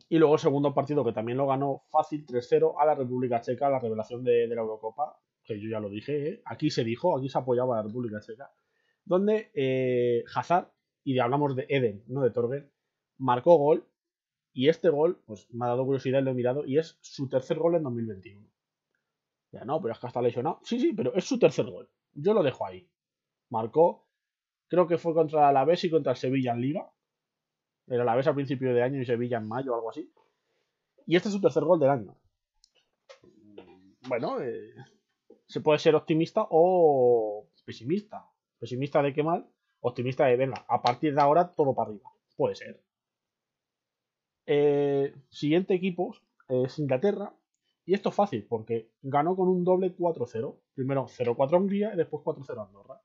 Y 0.09 0.19
luego 0.19 0.35
el 0.35 0.41
segundo 0.41 0.75
partido 0.75 1.05
que 1.05 1.13
también 1.13 1.39
lo 1.39 1.47
ganó 1.47 1.83
fácil 1.91 2.27
3-0 2.27 2.75
a 2.79 2.87
la 2.87 2.95
República 2.95 3.41
Checa, 3.41 3.69
la 3.69 3.79
revelación 3.79 4.25
de, 4.25 4.47
la 4.49 4.61
Eurocopa, 4.61 5.21
que 5.45 5.61
yo 5.61 5.69
ya 5.69 5.79
lo 5.79 5.89
dije, 5.89 6.29
¿eh? 6.29 6.43
aquí 6.47 6.71
se 6.71 6.85
dijo, 6.85 7.17
aquí 7.17 7.29
se 7.29 7.39
apoyaba 7.39 7.75
a 7.75 7.77
la 7.79 7.89
República 7.89 8.21
Checa, 8.21 8.51
donde 9.05 9.51
eh, 9.55 10.25
Hazard, 10.35 10.73
y 11.05 11.19
hablamos 11.19 11.55
de 11.55 11.67
Eden, 11.69 12.03
no 12.09 12.23
de 12.23 12.31
Torgen, 12.31 12.71
marcó 13.21 13.57
gol 13.57 13.87
y 14.53 14.69
este 14.69 14.89
gol, 14.89 15.23
pues 15.27 15.47
me 15.53 15.65
ha 15.65 15.69
dado 15.69 15.85
curiosidad, 15.85 16.23
lo 16.23 16.33
he 16.33 16.35
mirado, 16.35 16.65
y 16.65 16.79
es 16.79 16.99
su 17.01 17.29
tercer 17.29 17.59
gol 17.59 17.77
en 17.77 17.85
2021. 17.85 18.47
Ya 19.53 19.65
no, 19.65 19.81
pero 19.81 19.93
es 19.93 20.01
que 20.01 20.07
está 20.07 20.23
lesionado. 20.23 20.61
Sí, 20.65 20.81
sí, 20.81 20.93
pero 20.93 21.15
es 21.15 21.25
su 21.25 21.39
tercer 21.39 21.67
gol. 21.67 21.89
Yo 22.13 22.35
lo 22.35 22.43
dejo 22.43 22.67
ahí. 22.67 22.89
Marcó, 23.49 24.07
creo 24.69 24.87
que 24.87 24.99
fue 24.99 25.15
contra 25.15 25.43
la 25.43 25.49
Alavés 25.49 25.85
y 25.85 25.91
contra 25.91 26.13
el 26.13 26.19
Sevilla 26.19 26.53
en 26.53 26.61
Liga. 26.61 26.91
Era 27.87 28.05
la 28.05 28.15
vez 28.15 28.27
al 28.27 28.35
principio 28.35 28.73
de 28.73 28.83
año 28.83 29.01
y 29.01 29.05
Sevilla 29.05 29.39
en 29.39 29.49
mayo 29.49 29.73
o 29.73 29.75
algo 29.75 29.91
así. 29.91 30.13
Y 31.07 31.17
este 31.17 31.29
es 31.29 31.35
su 31.35 31.41
tercer 31.41 31.65
gol 31.65 31.81
del 31.81 31.91
año. 31.91 32.17
Bueno, 34.09 34.41
eh, 34.41 34.75
se 35.47 35.61
puede 35.61 35.79
ser 35.79 35.95
optimista 35.95 36.47
o 36.49 37.49
pesimista. 37.65 38.25
Pesimista 38.59 39.03
de 39.03 39.13
qué 39.13 39.23
mal, 39.23 39.49
optimista 39.81 40.27
de 40.27 40.37
venga, 40.37 40.65
a 40.69 40.83
partir 40.83 41.15
de 41.15 41.21
ahora 41.21 41.53
todo 41.55 41.75
para 41.75 41.91
arriba. 41.91 42.11
Puede 42.37 42.55
ser. 42.55 42.81
Eh, 44.53 45.15
siguiente 45.29 45.75
equipo 45.75 46.17
es 46.49 46.77
Inglaterra. 46.81 47.33
Y 47.87 47.95
esto 47.95 48.09
es 48.09 48.17
fácil 48.17 48.45
porque 48.49 48.91
ganó 49.01 49.37
con 49.37 49.49
un 49.49 49.63
doble 49.63 49.95
4-0. 49.97 50.57
Primero 50.75 51.07
0-4 51.07 51.57
Hungría 51.57 51.95
y 51.95 51.97
después 51.97 52.25
4-0 52.25 52.67
Andorra. 52.67 53.01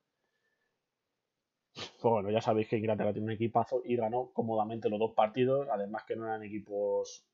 Pues 1.75 2.01
bueno, 2.01 2.31
ya 2.31 2.41
sabéis 2.41 2.67
que 2.67 2.77
Inglaterra 2.77 3.13
tiene 3.13 3.27
un 3.27 3.33
equipazo 3.33 3.83
y 3.85 3.95
ganó 3.95 4.31
cómodamente 4.33 4.89
los 4.89 4.97
dos 4.97 5.11
partidos, 5.11 5.67
además 5.69 6.03
que 6.07 6.15
no 6.15 6.25
eran 6.25 6.41
equipos 6.41 7.27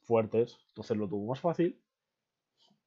fuertes, 0.00 0.58
entonces 0.68 0.96
lo 0.96 1.08
tuvo 1.08 1.28
más 1.28 1.40
fácil. 1.40 1.80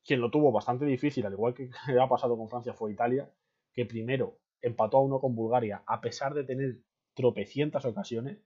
Quien 0.04 0.20
lo 0.20 0.30
tuvo 0.30 0.52
bastante 0.52 0.84
difícil, 0.86 1.26
al 1.26 1.34
igual 1.34 1.54
que 1.54 1.70
ha 2.02 2.10
pasado 2.10 2.38
con 2.38 2.50
Francia, 2.50 2.74
fue 2.74 2.92
Italia, 2.92 3.32
que 3.72 3.86
primero 3.86 4.40
empató 4.62 4.98
a 4.98 5.04
uno 5.04 5.22
con 5.22 5.36
Bulgaria, 5.36 5.84
a 5.86 6.02
pesar 6.02 6.34
de 6.34 6.44
tener 6.44 6.80
tropecientas 7.14 7.86
ocasiones, 7.86 8.40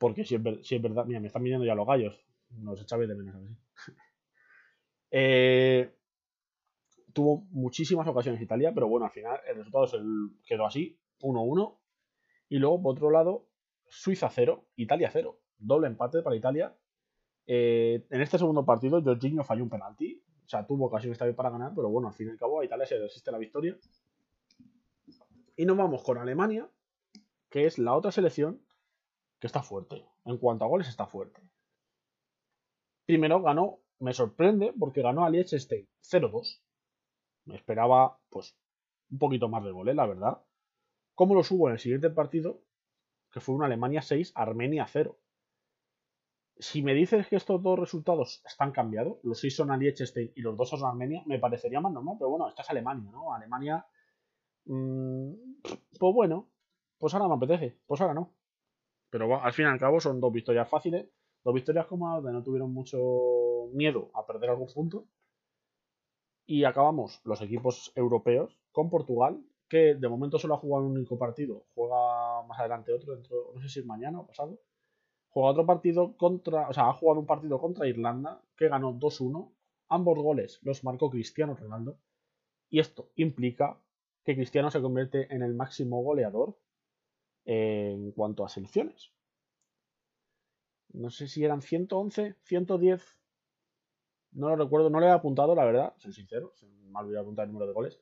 porque 0.00 0.24
si 0.24 0.34
es, 0.34 0.82
verdad, 0.82 1.04
mira, 1.04 1.20
me 1.20 1.26
están 1.26 1.42
viniendo 1.42 1.66
ya 1.66 1.74
los 1.74 1.86
gallos, 1.86 2.24
nos 2.56 2.80
echabais 2.80 3.06
de 3.06 3.14
menos 3.14 3.34
a 3.34 3.38
ver. 3.38 3.50
eh, 5.10 5.94
tuvo 7.12 7.46
muchísimas 7.50 8.08
ocasiones 8.08 8.40
Italia, 8.40 8.72
pero 8.74 8.88
bueno, 8.88 9.04
al 9.04 9.12
final 9.12 9.38
el 9.46 9.56
resultado 9.56 9.86
quedó 10.46 10.64
así, 10.64 10.98
1-1, 11.20 11.76
y 12.48 12.58
luego, 12.58 12.80
por 12.80 12.92
otro 12.92 13.10
lado, 13.10 13.46
Suiza 13.88 14.30
0, 14.30 14.64
Italia 14.76 15.10
0. 15.12 15.38
Doble 15.58 15.88
empate 15.88 16.22
para 16.22 16.34
Italia. 16.34 16.74
Eh, 17.46 18.06
en 18.08 18.20
este 18.22 18.38
segundo 18.38 18.64
partido, 18.64 19.02
Jorginho 19.02 19.44
falló 19.44 19.64
un 19.64 19.68
penalti. 19.68 20.22
sea, 20.46 20.66
tuvo 20.66 20.86
ocasión 20.86 21.12
esta 21.12 21.26
vez 21.26 21.34
para 21.34 21.50
ganar, 21.50 21.72
pero 21.76 21.90
bueno, 21.90 22.08
al 22.08 22.14
fin 22.14 22.28
y 22.28 22.30
al 22.30 22.38
cabo 22.38 22.60
a 22.60 22.64
Italia 22.64 22.86
se 22.86 22.98
resiste 22.98 23.30
la 23.30 23.36
victoria. 23.36 23.76
Y 25.56 25.66
nos 25.66 25.76
vamos 25.76 26.02
con 26.02 26.16
Alemania, 26.16 26.70
que 27.50 27.66
es 27.66 27.78
la 27.78 27.94
otra 27.94 28.10
selección 28.10 28.62
que 29.40 29.46
está 29.46 29.62
fuerte. 29.62 30.06
En 30.24 30.36
cuanto 30.36 30.64
a 30.64 30.68
goles, 30.68 30.88
está 30.88 31.06
fuerte. 31.06 31.40
Primero 33.06 33.42
ganó, 33.42 33.80
me 33.98 34.12
sorprende, 34.12 34.72
porque 34.78 35.02
ganó 35.02 35.24
a 35.24 35.30
Liechtenstein 35.30 35.88
0-2. 36.02 36.60
Me 37.46 37.56
esperaba, 37.56 38.20
pues, 38.28 38.54
un 39.10 39.18
poquito 39.18 39.48
más 39.48 39.64
de 39.64 39.72
goles, 39.72 39.96
la 39.96 40.06
verdad. 40.06 40.44
¿Cómo 41.14 41.34
lo 41.34 41.42
subo 41.42 41.68
en 41.68 41.72
el 41.74 41.80
siguiente 41.80 42.10
partido? 42.10 42.62
Que 43.32 43.40
fue 43.40 43.54
una 43.54 43.66
Alemania 43.66 44.02
6, 44.02 44.32
Armenia 44.34 44.86
0. 44.86 45.18
Si 46.58 46.82
me 46.82 46.92
dices 46.92 47.26
que 47.26 47.36
estos 47.36 47.62
dos 47.62 47.78
resultados 47.78 48.42
están 48.44 48.70
cambiados, 48.70 49.18
los 49.22 49.40
6 49.40 49.56
son 49.56 49.70
a 49.70 49.78
Liechtenstein 49.78 50.32
y 50.34 50.42
los 50.42 50.56
dos 50.58 50.68
son 50.68 50.84
a 50.84 50.90
Armenia, 50.90 51.22
me 51.24 51.38
parecería 51.38 51.80
más 51.80 51.92
normal, 51.92 52.16
pero 52.18 52.28
bueno, 52.28 52.48
esta 52.48 52.60
es 52.60 52.70
Alemania, 52.70 53.10
¿no? 53.10 53.32
Alemania, 53.32 53.86
mmm, 54.66 55.32
pues 55.98 56.14
bueno, 56.14 56.50
pues 56.98 57.14
ahora 57.14 57.28
me 57.28 57.34
apetece, 57.34 57.78
pues 57.86 58.00
ahora 58.02 58.12
no. 58.12 58.34
Pero 59.10 59.42
al 59.42 59.52
fin 59.52 59.66
y 59.66 59.68
al 59.68 59.78
cabo 59.78 60.00
son 60.00 60.20
dos 60.20 60.32
victorias 60.32 60.68
fáciles, 60.68 61.08
dos 61.44 61.54
victorias 61.54 61.86
donde 61.88 62.32
no 62.32 62.42
tuvieron 62.42 62.72
mucho 62.72 62.98
miedo 63.72 64.10
a 64.14 64.26
perder 64.26 64.50
algún 64.50 64.68
punto. 64.72 65.06
Y 66.46 66.64
acabamos 66.64 67.20
los 67.24 67.42
equipos 67.42 67.92
europeos 67.94 68.56
con 68.72 68.90
Portugal, 68.90 69.40
que 69.68 69.94
de 69.94 70.08
momento 70.08 70.38
solo 70.38 70.54
ha 70.54 70.58
jugado 70.58 70.86
un 70.86 70.96
único 70.96 71.16
partido, 71.18 71.64
juega 71.74 72.42
más 72.46 72.58
adelante 72.58 72.92
otro, 72.92 73.14
dentro, 73.14 73.52
no 73.54 73.60
sé 73.60 73.68
si 73.68 73.80
es 73.80 73.86
mañana 73.86 74.20
o 74.20 74.26
pasado. 74.26 74.58
Juega 75.28 75.50
otro 75.50 75.64
partido 75.64 76.16
contra, 76.16 76.68
o 76.68 76.72
sea, 76.72 76.88
ha 76.88 76.92
jugado 76.92 77.20
un 77.20 77.26
partido 77.26 77.60
contra 77.60 77.86
Irlanda, 77.86 78.42
que 78.56 78.68
ganó 78.68 78.92
2-1. 78.92 79.52
Ambos 79.88 80.18
goles 80.18 80.58
los 80.62 80.82
marcó 80.82 81.08
Cristiano 81.08 81.54
Ronaldo. 81.54 81.98
Y 82.68 82.80
esto 82.80 83.10
implica 83.14 83.80
que 84.24 84.34
Cristiano 84.34 84.70
se 84.70 84.80
convierte 84.80 85.32
en 85.32 85.42
el 85.42 85.54
máximo 85.54 86.02
goleador 86.02 86.56
en 87.44 88.12
cuanto 88.12 88.44
a 88.44 88.48
selecciones. 88.48 89.12
No 90.92 91.10
sé 91.10 91.28
si 91.28 91.44
eran 91.44 91.62
111, 91.62 92.36
110. 92.42 93.18
No 94.32 94.48
lo 94.48 94.56
recuerdo, 94.56 94.90
no 94.90 95.00
le 95.00 95.06
he 95.06 95.10
apuntado, 95.10 95.54
la 95.54 95.64
verdad, 95.64 95.94
soy 95.98 96.12
sincero, 96.12 96.52
se 96.54 96.66
me 96.66 97.18
apuntar 97.18 97.46
el 97.46 97.52
número 97.52 97.66
de 97.66 97.72
goles. 97.72 98.00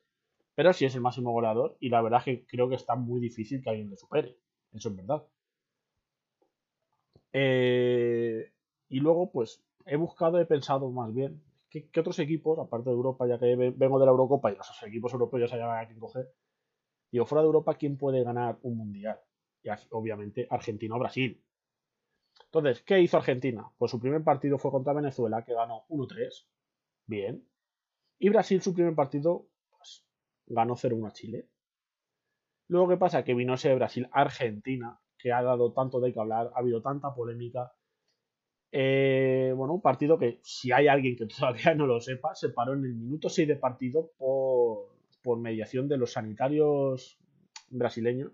Pero 0.55 0.73
sí 0.73 0.85
es 0.85 0.95
el 0.95 1.01
máximo 1.01 1.33
goleador 1.33 1.77
y 1.81 1.89
la 1.89 2.03
verdad 2.03 2.21
es 2.21 2.25
que 2.25 2.47
creo 2.47 2.69
que 2.69 2.75
está 2.75 2.97
muy 2.97 3.21
difícil 3.21 3.63
que 3.63 3.71
alguien 3.71 3.91
le 3.91 3.97
supere. 3.97 4.37
Eso 4.73 4.89
es 4.89 4.97
verdad. 4.97 5.25
Eh, 7.33 8.53
y 8.89 9.01
luego, 9.01 9.31
pues, 9.31 9.63
he 9.87 9.97
buscado, 9.97 10.41
he 10.41 10.47
pensado 10.47 10.91
más 10.91 11.13
bien, 11.15 11.43
¿qué, 11.71 11.89
otros 12.01 12.19
equipos, 12.19 12.59
aparte 12.59 12.91
de 12.91 12.97
Europa, 12.97 13.27
ya 13.27 13.39
que 13.39 13.55
vengo 13.55 13.99
de 13.99 14.07
la 14.07 14.11
Eurocopa 14.11 14.51
y 14.51 14.57
los 14.57 14.83
equipos 14.83 15.13
europeos 15.13 15.43
ya 15.43 15.49
saben 15.49 15.67
a 15.67 15.87
quién 15.87 15.99
coger, 16.01 16.33
digo, 17.13 17.27
fuera 17.27 17.43
de 17.43 17.47
Europa, 17.47 17.75
¿quién 17.75 17.97
puede 17.97 18.25
ganar 18.25 18.59
un 18.63 18.77
mundial? 18.77 19.21
Y 19.63 19.69
obviamente 19.91 20.47
Argentina 20.51 20.97
o 20.97 20.99
Brasil. 20.99 21.43
Entonces, 22.45 22.83
¿qué 22.83 23.01
hizo 23.01 23.17
Argentina? 23.17 23.71
Pues 23.77 23.91
su 23.91 24.01
primer 24.01 24.23
partido 24.25 24.59
fue 24.59 24.71
contra 24.71 24.93
Venezuela, 24.93 25.45
que 25.45 25.55
ganó 25.55 25.85
1-3. 25.89 26.47
Bien. 27.07 27.47
Y 28.19 28.29
Brasil, 28.31 28.63
su 28.63 28.75
primer 28.75 28.95
partido, 28.95 29.49
pues, 29.71 30.07
ganó 30.47 30.75
0-1 30.75 31.09
a 31.09 31.13
Chile. 31.13 31.49
Luego, 32.69 32.89
¿qué 32.89 32.97
pasa? 32.97 33.25
Que 33.25 33.35
vino 33.35 33.55
ese 33.55 33.75
Brasil-Argentina, 33.75 35.01
que 35.19 35.33
ha 35.33 35.43
dado 35.43 35.73
tanto 35.73 36.01
de 36.01 36.13
qué 36.13 36.21
hablar, 36.21 36.51
ha 36.55 36.61
habido 36.61 36.81
tanta 36.81 37.15
polémica. 37.15 37.73
Eh, 38.73 39.53
bueno, 39.57 39.75
un 39.75 39.83
partido 39.83 40.19
que, 40.19 40.41
si 40.43 40.73
hay 40.73 40.89
alguien 40.89 41.17
que 41.17 41.27
todavía 41.39 41.75
no 41.75 41.87
lo 41.87 42.01
sepa, 42.01 42.35
se 42.35 42.51
paró 42.51 42.75
en 42.75 42.85
el 42.85 42.95
minuto 42.95 43.29
6 43.29 43.49
de 43.49 43.57
partido 43.57 44.13
por, 44.17 44.97
por 45.23 45.39
mediación 45.39 45.89
de 45.89 45.99
los 45.99 46.13
sanitarios 46.13 47.19
brasileños 47.71 48.33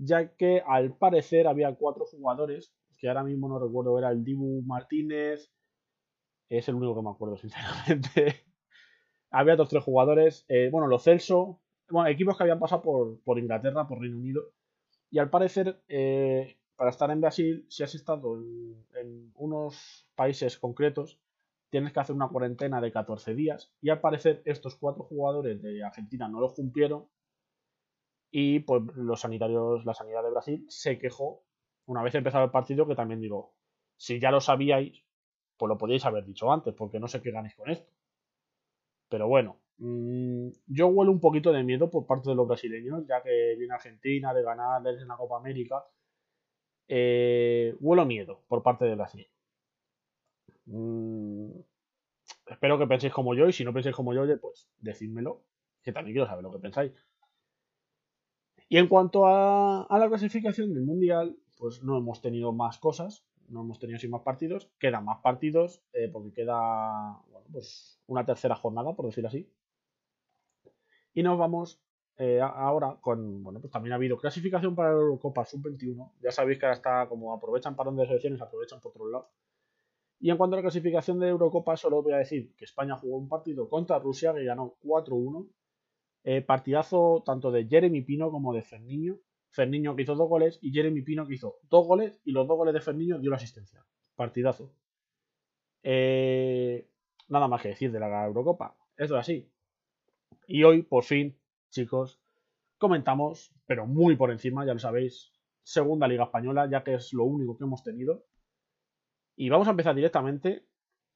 ya 0.00 0.34
que 0.34 0.62
al 0.66 0.96
parecer 0.96 1.46
había 1.46 1.74
cuatro 1.74 2.06
jugadores, 2.06 2.72
que 2.96 3.08
ahora 3.08 3.22
mismo 3.22 3.48
no 3.48 3.58
recuerdo, 3.58 3.98
era 3.98 4.10
el 4.10 4.24
Dibu 4.24 4.62
Martínez, 4.62 5.52
es 6.48 6.68
el 6.68 6.74
único 6.74 6.96
que 6.96 7.02
me 7.02 7.10
acuerdo, 7.10 7.36
sinceramente. 7.38 8.44
había 9.30 9.54
otros 9.54 9.68
tres 9.68 9.84
jugadores, 9.84 10.46
eh, 10.48 10.70
bueno, 10.72 10.86
los 10.86 11.04
Celso, 11.04 11.60
bueno, 11.90 12.08
equipos 12.08 12.36
que 12.36 12.44
habían 12.44 12.58
pasado 12.58 12.82
por, 12.82 13.38
Inglaterra, 13.38 13.86
por 13.86 14.00
Reino 14.00 14.16
Unido, 14.16 14.42
y 15.10 15.18
al 15.18 15.28
parecer, 15.28 15.82
eh, 15.88 16.56
para 16.76 16.90
estar 16.90 17.10
en 17.10 17.20
Brasil, 17.20 17.66
si 17.68 17.82
has 17.82 17.94
estado 17.94 18.36
en, 18.36 18.86
en, 18.94 19.32
unos 19.34 20.08
países 20.14 20.58
concretos, 20.58 21.20
tienes 21.68 21.92
que 21.92 22.00
hacer 22.00 22.16
una 22.16 22.28
cuarentena 22.28 22.80
de 22.80 22.90
14 22.90 23.34
días, 23.34 23.70
y 23.82 23.90
al 23.90 24.00
parecer 24.00 24.40
estos 24.46 24.76
cuatro 24.76 25.04
jugadores 25.04 25.60
de 25.60 25.84
Argentina 25.84 26.26
no 26.26 26.40
lo 26.40 26.54
cumplieron 26.54 27.06
y 28.30 28.60
pues 28.60 28.82
los 28.94 29.20
sanitarios, 29.20 29.84
la 29.84 29.94
sanidad 29.94 30.22
de 30.22 30.30
Brasil 30.30 30.64
se 30.68 30.98
quejó 30.98 31.42
una 31.86 32.02
vez 32.02 32.14
empezado 32.14 32.44
el 32.44 32.50
partido 32.50 32.86
que 32.86 32.94
también 32.94 33.20
digo, 33.20 33.54
si 33.96 34.20
ya 34.20 34.30
lo 34.30 34.40
sabíais, 34.40 35.02
pues 35.56 35.68
lo 35.68 35.76
podíais 35.76 36.04
haber 36.06 36.24
dicho 36.24 36.52
antes, 36.52 36.72
porque 36.74 37.00
no 37.00 37.08
sé 37.08 37.20
qué 37.20 37.32
ganéis 37.32 37.54
con 37.56 37.68
esto. 37.70 37.92
Pero 39.08 39.26
bueno, 39.28 39.58
mmm, 39.78 40.48
yo 40.68 40.86
huelo 40.88 41.10
un 41.10 41.20
poquito 41.20 41.52
de 41.52 41.64
miedo 41.64 41.90
por 41.90 42.06
parte 42.06 42.30
de 42.30 42.36
los 42.36 42.46
brasileños, 42.46 43.06
ya 43.06 43.22
que 43.22 43.56
viene 43.58 43.74
Argentina 43.74 44.32
de 44.32 44.42
ganar 44.42 44.86
en 44.86 45.08
la 45.08 45.16
Copa 45.16 45.36
América. 45.36 45.84
Eh, 46.88 47.74
huelo 47.80 48.04
miedo 48.06 48.42
por 48.48 48.62
parte 48.62 48.84
de 48.84 48.94
Brasil. 48.94 49.28
Mm, 50.66 51.50
espero 52.46 52.78
que 52.78 52.86
penséis 52.86 53.12
como 53.12 53.34
yo 53.34 53.48
y 53.48 53.52
si 53.52 53.64
no 53.64 53.72
penséis 53.72 53.94
como 53.94 54.14
yo, 54.14 54.22
pues 54.40 54.68
decídmelo, 54.78 55.42
que 55.82 55.92
también 55.92 56.14
quiero 56.14 56.28
saber 56.28 56.44
lo 56.44 56.52
que 56.52 56.58
pensáis. 56.58 56.92
Y 58.72 58.78
en 58.78 58.86
cuanto 58.86 59.26
a, 59.26 59.84
la 59.90 60.08
clasificación 60.08 60.72
del 60.72 60.84
Mundial, 60.84 61.36
pues 61.58 61.82
no 61.82 61.98
hemos 61.98 62.22
tenido 62.22 62.52
más 62.52 62.78
cosas, 62.78 63.26
no 63.48 63.62
hemos 63.62 63.80
tenido 63.80 63.98
sin 63.98 64.12
más 64.12 64.22
partidos, 64.22 64.70
quedan 64.78 65.04
más 65.04 65.18
partidos, 65.18 65.82
eh, 65.92 66.08
porque 66.08 66.32
queda 66.32 67.20
pues 67.50 68.00
una 68.06 68.24
tercera 68.24 68.54
jornada, 68.54 68.94
por 68.94 69.06
decir 69.06 69.26
así. 69.26 69.52
Y 71.14 71.24
nos 71.24 71.36
vamos 71.36 71.82
eh, 72.16 72.40
ahora 72.40 72.96
con, 73.00 73.42
bueno, 73.42 73.60
pues 73.60 73.72
también 73.72 73.92
ha 73.92 73.96
habido 73.96 74.16
clasificación 74.16 74.76
para 74.76 74.90
la 74.90 75.00
Eurocopa 75.00 75.44
Sub-21. 75.44 76.12
Ya 76.22 76.30
sabéis 76.30 76.60
que 76.60 76.66
ahora 76.66 76.76
está, 76.76 77.08
como 77.08 77.34
aprovechan 77.34 77.74
para 77.74 77.90
de 77.90 78.06
selecciones, 78.06 78.40
aprovechan 78.40 78.80
por 78.80 78.92
otro 78.92 79.10
lado. 79.10 79.30
Y 80.20 80.30
en 80.30 80.36
cuanto 80.36 80.54
a 80.54 80.58
la 80.58 80.62
clasificación 80.62 81.18
de 81.18 81.26
Eurocopa, 81.26 81.76
solo 81.76 82.04
voy 82.04 82.12
a 82.12 82.18
decir 82.18 82.54
que 82.54 82.66
España 82.66 82.94
jugó 82.94 83.16
un 83.16 83.28
partido 83.28 83.68
contra 83.68 83.98
Rusia 83.98 84.32
que 84.32 84.44
ganó 84.44 84.76
4-1 84.84 85.48
eh, 86.24 86.42
partidazo 86.42 87.22
tanto 87.24 87.50
de 87.50 87.66
Jeremy 87.66 88.02
Pino 88.02 88.30
como 88.30 88.52
de 88.52 88.62
Ferniño. 88.62 89.18
Ferniño 89.50 89.96
que 89.96 90.02
hizo 90.02 90.14
dos 90.14 90.28
goles 90.28 90.58
y 90.62 90.72
Jeremy 90.72 91.02
Pino 91.02 91.26
que 91.26 91.34
hizo 91.34 91.58
dos 91.68 91.86
goles 91.86 92.20
y 92.24 92.32
los 92.32 92.46
dos 92.46 92.56
goles 92.56 92.74
de 92.74 92.80
Ferniño 92.80 93.18
dio 93.18 93.30
la 93.30 93.36
asistencia. 93.36 93.84
Partidazo. 94.14 94.72
Eh, 95.82 96.88
nada 97.28 97.48
más 97.48 97.62
que 97.62 97.68
decir 97.68 97.90
de 97.90 98.00
la 98.00 98.24
Eurocopa. 98.26 98.76
Esto 98.96 99.16
es 99.16 99.20
así. 99.20 99.50
Y 100.46 100.62
hoy, 100.64 100.82
por 100.82 101.04
fin, 101.04 101.38
chicos, 101.70 102.20
comentamos, 102.78 103.52
pero 103.66 103.86
muy 103.86 104.16
por 104.16 104.30
encima, 104.30 104.64
ya 104.66 104.72
lo 104.72 104.78
sabéis, 104.78 105.32
Segunda 105.62 106.08
Liga 106.08 106.24
Española, 106.24 106.68
ya 106.70 106.82
que 106.82 106.94
es 106.94 107.12
lo 107.12 107.24
único 107.24 107.56
que 107.56 107.64
hemos 107.64 107.82
tenido. 107.82 108.24
Y 109.36 109.48
vamos 109.48 109.68
a 109.68 109.70
empezar 109.70 109.94
directamente 109.94 110.66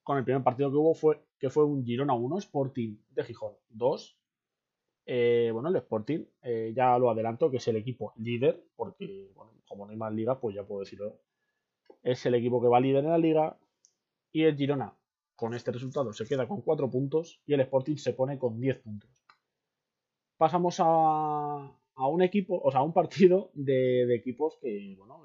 con 0.03 0.19
el 0.19 0.25
primer 0.25 0.43
partido 0.43 0.71
que 0.71 0.77
hubo, 0.77 0.97
que 1.39 1.51
fue 1.51 1.65
un 1.65 1.85
Girona 1.85 2.15
1, 2.15 2.39
Sporting 2.39 2.97
de 3.11 3.25
Gijón 3.25 3.55
2. 3.71 4.19
Eh, 5.07 5.51
bueno, 5.53 5.69
el 5.69 5.77
Sporting, 5.77 6.25
eh, 6.43 6.73
ya 6.75 6.99
lo 6.99 7.11
adelanto, 7.11 7.51
que 7.51 7.59
es 7.59 7.69
el 7.69 7.77
equipo 7.77 8.13
líder, 8.17 8.65
porque 8.77 9.31
como 9.67 9.85
no 9.85 9.93
hay 9.93 9.97
más 9.97 10.13
liga, 10.13 10.41
pues 10.41 10.55
ya 10.55 10.65
puedo 10.65 10.81
decirlo. 10.81 11.19
Es 12.03 12.25
el 12.27 12.35
equipo 12.35 12.61
que 12.61 12.69
va 12.69 12.81
líder 12.81 13.05
en 13.05 13.11
la 13.11 13.19
liga. 13.19 13.59
Y 14.33 14.45
el 14.45 14.57
Girona, 14.57 14.95
con 15.37 15.55
este 15.55 15.73
resultado, 15.73 16.13
se 16.13 16.27
queda 16.27 16.49
con 16.49 16.63
4 16.63 16.91
puntos. 16.91 17.41
Y 17.47 17.55
el 17.55 17.61
Sporting 17.61 17.97
se 17.97 18.13
pone 18.13 18.39
con 18.39 18.61
10 18.61 18.79
puntos. 18.79 19.11
Pasamos 20.37 20.77
a, 20.81 21.79
un 21.97 22.23
equipo, 22.23 22.61
o 22.61 22.71
sea, 22.71 22.81
a 22.81 22.83
un 22.83 22.93
partido 22.93 23.51
de, 23.55 24.15
equipos 24.15 24.59
que, 24.61 24.95
bueno, 24.99 25.25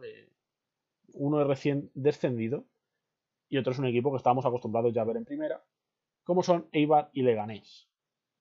uno 1.14 1.42
es 1.42 1.48
recién 1.48 1.90
descendido 1.96 2.66
y 3.50 3.58
otro 3.58 3.74
es 3.74 3.80
un 3.80 3.88
equipo 3.88 4.12
que 4.12 4.18
estábamos 4.18 4.46
acostumbrados 4.46 4.94
ya 4.94 5.02
a 5.02 5.06
ver 5.06 5.18
en 5.18 5.26
primera, 5.26 5.64
como 6.24 6.44
son 6.44 6.70
Eibar 6.72 7.10
y 7.14 7.24
Leganés. 7.24 7.89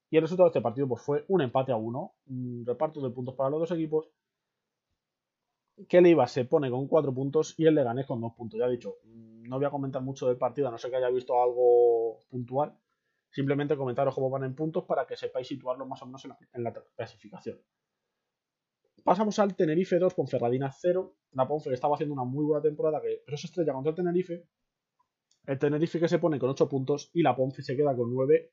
Y 0.09 0.17
el 0.17 0.23
resultado 0.23 0.47
de 0.47 0.51
este 0.51 0.61
partido 0.61 0.87
pues, 0.87 1.01
fue 1.01 1.25
un 1.27 1.41
empate 1.41 1.71
a 1.71 1.75
uno, 1.75 2.15
un 2.27 2.65
reparto 2.65 3.01
de 3.01 3.11
puntos 3.11 3.35
para 3.35 3.49
los 3.49 3.59
dos 3.59 3.71
equipos. 3.71 4.09
Que 5.87 5.99
el 5.99 6.07
IVA 6.07 6.27
se 6.27 6.45
pone 6.45 6.69
con 6.69 6.87
cuatro 6.87 7.13
puntos 7.13 7.53
y 7.57 7.65
el 7.65 7.75
Leganés 7.75 8.05
con 8.05 8.19
dos 8.19 8.33
puntos. 8.33 8.59
Ya 8.59 8.65
he 8.65 8.71
dicho, 8.71 8.97
no 9.05 9.57
voy 9.57 9.65
a 9.65 9.69
comentar 9.69 10.01
mucho 10.01 10.27
del 10.27 10.37
partido, 10.37 10.67
a 10.67 10.71
no 10.71 10.77
ser 10.77 10.91
que 10.91 10.97
haya 10.97 11.09
visto 11.09 11.41
algo 11.41 12.19
puntual. 12.29 12.75
Simplemente 13.29 13.77
comentaros 13.77 14.15
cómo 14.15 14.29
van 14.29 14.43
en 14.43 14.55
puntos 14.55 14.83
para 14.85 15.05
que 15.05 15.15
sepáis 15.15 15.47
situarlo 15.47 15.85
más 15.85 16.01
o 16.01 16.07
menos 16.07 16.25
en 16.53 16.63
la, 16.63 16.73
clasificación. 16.95 17.59
Pasamos 19.03 19.39
al 19.39 19.55
Tenerife 19.55 19.99
2 19.99 20.13
con 20.13 20.27
Ferradina 20.27 20.71
0. 20.71 21.15
La 21.31 21.47
Ponfe 21.47 21.71
estaba 21.71 21.95
haciendo 21.95 22.13
una 22.13 22.23
muy 22.23 22.43
buena 22.43 22.61
temporada, 22.61 22.99
que, 23.01 23.21
pero 23.25 23.37
se 23.37 23.47
estrella 23.47 23.71
contra 23.71 23.91
el 23.91 23.95
Tenerife. 23.95 24.47
El 25.45 25.59
Tenerife 25.59 25.99
que 25.99 26.07
se 26.09 26.19
pone 26.19 26.39
con 26.39 26.49
8 26.49 26.67
puntos 26.67 27.11
y 27.13 27.21
la 27.21 27.35
Ponce 27.35 27.61
se 27.61 27.77
queda 27.77 27.95
con 27.95 28.13
9, 28.13 28.51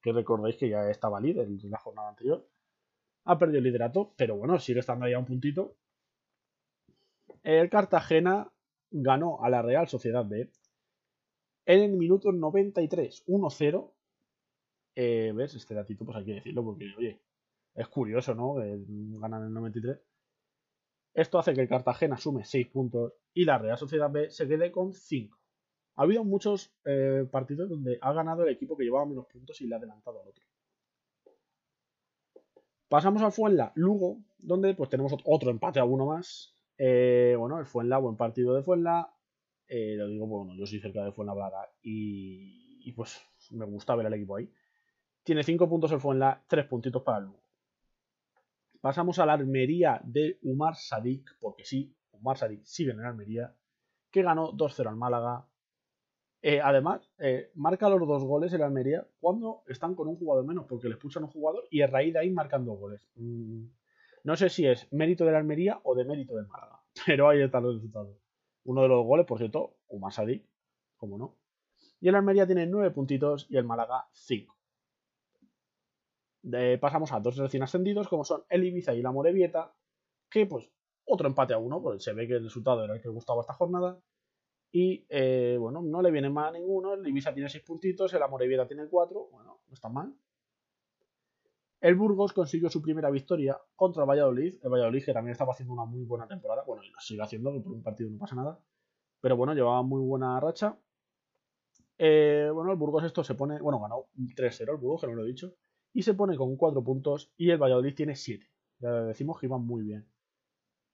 que 0.00 0.12
recordéis 0.12 0.56
que 0.56 0.68
ya 0.68 0.88
estaba 0.90 1.20
líder 1.20 1.46
en 1.46 1.70
la 1.70 1.78
jornada 1.78 2.10
anterior. 2.10 2.46
Ha 3.24 3.38
perdido 3.38 3.58
el 3.58 3.64
liderato, 3.64 4.14
pero 4.16 4.36
bueno, 4.36 4.58
sigue 4.58 4.80
estando 4.80 5.04
ahí 5.04 5.12
a 5.12 5.18
un 5.18 5.26
puntito. 5.26 5.76
El 7.42 7.68
Cartagena 7.70 8.50
ganó 8.90 9.42
a 9.42 9.50
la 9.50 9.62
Real 9.62 9.88
Sociedad 9.88 10.26
B 10.26 10.50
en 11.66 11.80
el 11.82 11.96
minuto 11.96 12.32
93, 12.32 13.24
1-0. 13.26 13.92
Eh, 14.96 15.32
¿Ves? 15.34 15.54
Este 15.54 15.74
datito, 15.74 16.04
pues 16.04 16.16
hay 16.16 16.24
que 16.24 16.34
decirlo 16.34 16.64
porque, 16.64 16.86
oye, 16.96 17.20
es 17.74 17.88
curioso, 17.88 18.34
¿no? 18.34 18.54
ganan 18.54 19.42
en 19.42 19.48
el 19.48 19.54
93. 19.54 20.00
Esto 21.14 21.38
hace 21.38 21.54
que 21.54 21.60
el 21.60 21.68
Cartagena 21.68 22.16
sume 22.16 22.44
6 22.44 22.68
puntos 22.68 23.12
y 23.34 23.44
la 23.44 23.58
Real 23.58 23.78
Sociedad 23.78 24.10
B 24.10 24.30
se 24.30 24.48
quede 24.48 24.72
con 24.72 24.92
5. 24.92 25.37
Ha 25.98 26.04
habido 26.04 26.22
muchos 26.22 26.72
eh, 26.84 27.26
partidos 27.28 27.68
donde 27.68 27.98
ha 28.00 28.12
ganado 28.12 28.44
el 28.44 28.50
equipo 28.50 28.76
que 28.76 28.84
llevaba 28.84 29.04
menos 29.04 29.26
puntos 29.26 29.60
y 29.60 29.66
le 29.66 29.74
ha 29.74 29.78
adelantado 29.78 30.22
al 30.22 30.28
otro. 30.28 30.44
Pasamos 32.88 33.20
al 33.20 33.32
Fuenla 33.32 33.72
Lugo, 33.74 34.20
donde 34.38 34.74
pues 34.74 34.90
tenemos 34.90 35.12
otro 35.24 35.50
empate 35.50 35.80
a 35.80 35.84
uno 35.84 36.06
más. 36.06 36.54
Eh, 36.76 37.34
bueno, 37.36 37.58
el 37.58 37.66
Fuenla, 37.66 37.98
buen 37.98 38.16
partido 38.16 38.54
de 38.54 38.62
Fuenla. 38.62 39.12
Eh, 39.66 39.96
lo 39.96 40.06
digo, 40.06 40.28
bueno, 40.28 40.54
yo 40.54 40.66
soy 40.66 40.78
cerca 40.78 41.04
de 41.04 41.10
Fuenlabrada 41.10 41.68
y, 41.82 42.80
y 42.88 42.92
pues 42.92 43.20
me 43.50 43.66
gusta 43.66 43.96
ver 43.96 44.06
al 44.06 44.14
equipo 44.14 44.36
ahí. 44.36 44.48
Tiene 45.24 45.42
5 45.42 45.68
puntos 45.68 45.90
el 45.90 45.98
Fuenla, 45.98 46.44
3 46.46 46.66
puntitos 46.66 47.02
para 47.02 47.18
el 47.18 47.24
Lugo. 47.24 47.42
Pasamos 48.80 49.18
a 49.18 49.26
la 49.26 49.32
Almería 49.32 50.00
de 50.04 50.38
Umar 50.42 50.76
Sadik, 50.76 51.36
porque 51.40 51.64
sí, 51.64 51.92
Umar 52.12 52.38
Sadik 52.38 52.62
sigue 52.62 52.92
en 52.92 53.02
la 53.02 53.08
Almería, 53.08 53.52
que 54.12 54.22
ganó 54.22 54.52
2-0 54.52 54.88
al 54.88 54.94
Málaga. 54.94 55.47
Eh, 56.40 56.60
además, 56.60 57.10
eh, 57.18 57.50
marca 57.54 57.88
los 57.88 58.06
dos 58.06 58.24
goles 58.24 58.52
en 58.52 58.62
Almería 58.62 59.06
cuando 59.20 59.62
están 59.66 59.94
con 59.94 60.08
un 60.08 60.16
jugador 60.16 60.46
menos, 60.46 60.66
porque 60.66 60.88
le 60.88 60.94
expulsan 60.94 61.24
un 61.24 61.30
jugador 61.30 61.64
y 61.70 61.82
a 61.82 61.88
raíz 61.88 62.12
de 62.12 62.20
ahí 62.20 62.30
marcan 62.30 62.64
dos 62.64 62.78
goles. 62.78 63.00
Mm, 63.16 63.64
no 64.24 64.36
sé 64.36 64.48
si 64.48 64.66
es 64.66 64.92
mérito 64.92 65.24
de 65.24 65.32
la 65.32 65.38
Almería 65.38 65.80
o 65.82 65.94
de 65.94 66.04
mérito 66.04 66.36
del 66.36 66.46
Málaga, 66.46 66.80
pero 67.06 67.28
ahí 67.28 67.40
están 67.40 67.64
los 67.64 67.74
resultados. 67.74 68.16
Uno 68.64 68.82
de 68.82 68.88
los 68.88 69.04
goles, 69.04 69.26
por 69.26 69.38
cierto, 69.38 69.76
Umar 69.88 70.12
Sadik, 70.12 70.44
como 70.96 71.18
no. 71.18 71.36
Y 72.00 72.08
el 72.08 72.14
Almería 72.14 72.46
tiene 72.46 72.66
9 72.66 72.92
puntitos 72.92 73.46
y 73.50 73.56
el 73.56 73.64
Málaga 73.64 74.08
5 74.12 74.58
pasamos 76.80 77.12
a 77.12 77.20
dos 77.20 77.36
recién 77.36 77.62
ascendidos, 77.62 78.08
como 78.08 78.24
son 78.24 78.44
el 78.48 78.64
Ibiza 78.64 78.94
y 78.94 79.02
la 79.02 79.12
Morevieta, 79.12 79.74
que 80.30 80.46
pues 80.46 80.70
otro 81.04 81.28
empate 81.28 81.54
a 81.54 81.58
uno, 81.58 81.82
pues 81.82 82.02
se 82.02 82.12
ve 82.12 82.26
que 82.26 82.34
el 82.34 82.44
resultado 82.44 82.84
era 82.84 82.94
el 82.94 83.00
que 83.00 83.08
gustaba 83.08 83.40
esta 83.40 83.54
jornada. 83.54 83.98
Y 84.70 85.06
eh, 85.08 85.56
bueno, 85.58 85.80
no 85.82 86.02
le 86.02 86.10
viene 86.10 86.30
mal 86.30 86.48
a 86.48 86.58
ninguno. 86.58 86.94
El 86.94 87.06
Ibiza 87.06 87.32
tiene 87.32 87.48
6 87.48 87.64
puntitos, 87.64 88.12
el 88.12 88.22
Amorebieta 88.22 88.66
tiene 88.66 88.86
4. 88.86 89.28
Bueno, 89.32 89.60
no 89.66 89.74
está 89.74 89.88
mal. 89.88 90.14
El 91.80 91.94
Burgos 91.94 92.32
consiguió 92.32 92.68
su 92.68 92.82
primera 92.82 93.10
victoria 93.10 93.58
contra 93.76 94.02
el 94.02 94.08
Valladolid. 94.08 94.56
El 94.62 94.70
Valladolid 94.70 95.04
que 95.04 95.12
también 95.12 95.32
estaba 95.32 95.52
haciendo 95.52 95.72
una 95.72 95.84
muy 95.84 96.04
buena 96.04 96.26
temporada. 96.26 96.64
Bueno, 96.66 96.82
y 96.82 96.90
lo 96.90 97.00
sigue 97.00 97.22
haciendo, 97.22 97.52
que 97.52 97.60
por 97.60 97.72
un 97.72 97.82
partido 97.82 98.10
no 98.10 98.18
pasa 98.18 98.34
nada. 98.34 98.58
Pero 99.20 99.36
bueno, 99.36 99.54
llevaba 99.54 99.82
muy 99.82 100.02
buena 100.02 100.38
racha. 100.40 100.76
Eh, 101.96 102.50
bueno, 102.52 102.72
el 102.72 102.78
Burgos 102.78 103.04
esto 103.04 103.24
se 103.24 103.34
pone. 103.34 103.60
Bueno, 103.60 103.80
ganó 103.80 104.06
3-0 104.16 104.70
el 104.70 104.76
Burgos, 104.76 105.00
que 105.00 105.06
no 105.06 105.14
lo 105.14 105.24
he 105.24 105.28
dicho 105.28 105.54
y 105.92 106.02
se 106.02 106.14
pone 106.14 106.36
con 106.36 106.56
4 106.56 106.82
puntos 106.84 107.32
y 107.36 107.50
el 107.50 107.58
Valladolid 107.58 107.94
tiene 107.94 108.14
7. 108.14 108.46
Ya 108.80 108.92
decimos 109.02 109.38
que 109.38 109.46
iban 109.46 109.64
muy 109.64 109.82
bien. 109.82 110.06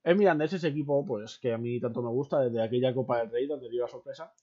El 0.04 0.16
Mirandés, 0.16 0.52
ese 0.52 0.68
equipo, 0.68 1.04
pues 1.06 1.38
que 1.38 1.52
a 1.52 1.58
mí 1.58 1.80
tanto 1.80 2.02
me 2.02 2.10
gusta 2.10 2.40
desde 2.40 2.62
aquella 2.62 2.94
Copa 2.94 3.18
del 3.18 3.30
Rey 3.30 3.46
donde 3.46 3.70
dio 3.70 3.82
la 3.82 3.88
sorpresa, 3.88 4.34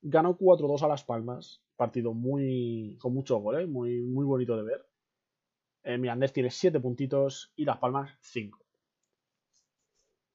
ganó 0.00 0.38
4-2 0.38 0.82
a 0.82 0.88
Las 0.88 1.04
Palmas, 1.04 1.62
partido 1.76 2.14
muy 2.14 2.96
con 2.98 3.12
mucho 3.12 3.36
gol, 3.36 3.60
¿eh? 3.60 3.66
muy, 3.66 4.00
muy 4.00 4.24
bonito 4.24 4.56
de 4.56 4.62
ver. 4.62 4.86
El 5.82 6.00
Mirandés 6.00 6.32
tiene 6.32 6.50
7 6.50 6.80
puntitos 6.80 7.52
y 7.54 7.66
Las 7.66 7.78
Palmas 7.78 8.16
5. 8.22 8.58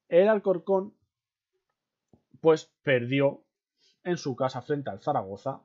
El 0.08 0.28
Alcorcón, 0.28 0.94
pues 2.40 2.72
perdió 2.82 3.44
en 4.04 4.16
su 4.18 4.36
casa 4.36 4.62
frente 4.62 4.90
al 4.90 5.02
Zaragoza 5.02 5.62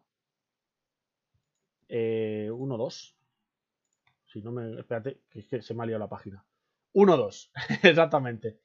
eh, 1.90 2.50
1-2. 2.52 3.16
Si 4.26 4.42
no 4.42 4.52
me. 4.52 4.80
Espérate, 4.80 5.22
es 5.32 5.48
que 5.48 5.62
se 5.62 5.74
me 5.74 5.84
ha 5.84 5.86
liado 5.86 6.00
la 6.00 6.10
página. 6.10 6.44
1-2, 6.94 7.52
exactamente. 7.84 8.60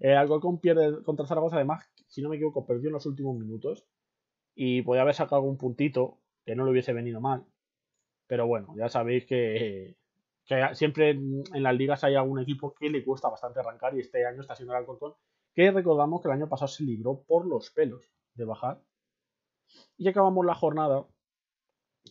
El 0.00 0.16
Alcorcón 0.16 0.58
pierde 0.58 1.02
contra 1.04 1.26
Zaragoza, 1.26 1.56
además, 1.56 1.88
si 2.08 2.22
no 2.22 2.30
me 2.30 2.36
equivoco, 2.36 2.66
perdió 2.66 2.88
en 2.88 2.94
los 2.94 3.06
últimos 3.06 3.36
minutos. 3.36 3.86
Y 4.54 4.82
podía 4.82 5.02
haber 5.02 5.14
sacado 5.14 5.36
algún 5.36 5.56
puntito 5.56 6.18
que 6.44 6.56
no 6.56 6.64
le 6.64 6.72
hubiese 6.72 6.92
venido 6.92 7.20
mal. 7.20 7.44
Pero 8.26 8.46
bueno, 8.46 8.74
ya 8.76 8.88
sabéis 8.88 9.26
que, 9.26 9.96
que 10.46 10.74
siempre 10.74 11.10
en, 11.10 11.44
las 11.62 11.74
ligas 11.74 12.02
hay 12.02 12.14
algún 12.14 12.40
equipo 12.40 12.74
que 12.74 12.88
le 12.88 13.04
cuesta 13.04 13.28
bastante 13.28 13.60
arrancar 13.60 13.94
y 13.94 14.00
este 14.00 14.26
año 14.26 14.40
está 14.40 14.56
siendo 14.56 14.72
el 14.72 14.78
Alcorcón, 14.78 15.14
que 15.54 15.70
recordamos 15.70 16.20
que 16.20 16.28
el 16.28 16.34
año 16.34 16.48
pasado 16.48 16.68
se 16.68 16.84
libró 16.84 17.22
por 17.22 17.46
los 17.46 17.70
pelos 17.70 18.02
de 18.34 18.44
bajar. 18.44 18.82
Y 19.96 20.08
acabamos 20.08 20.44
la 20.44 20.54
jornada 20.54 21.06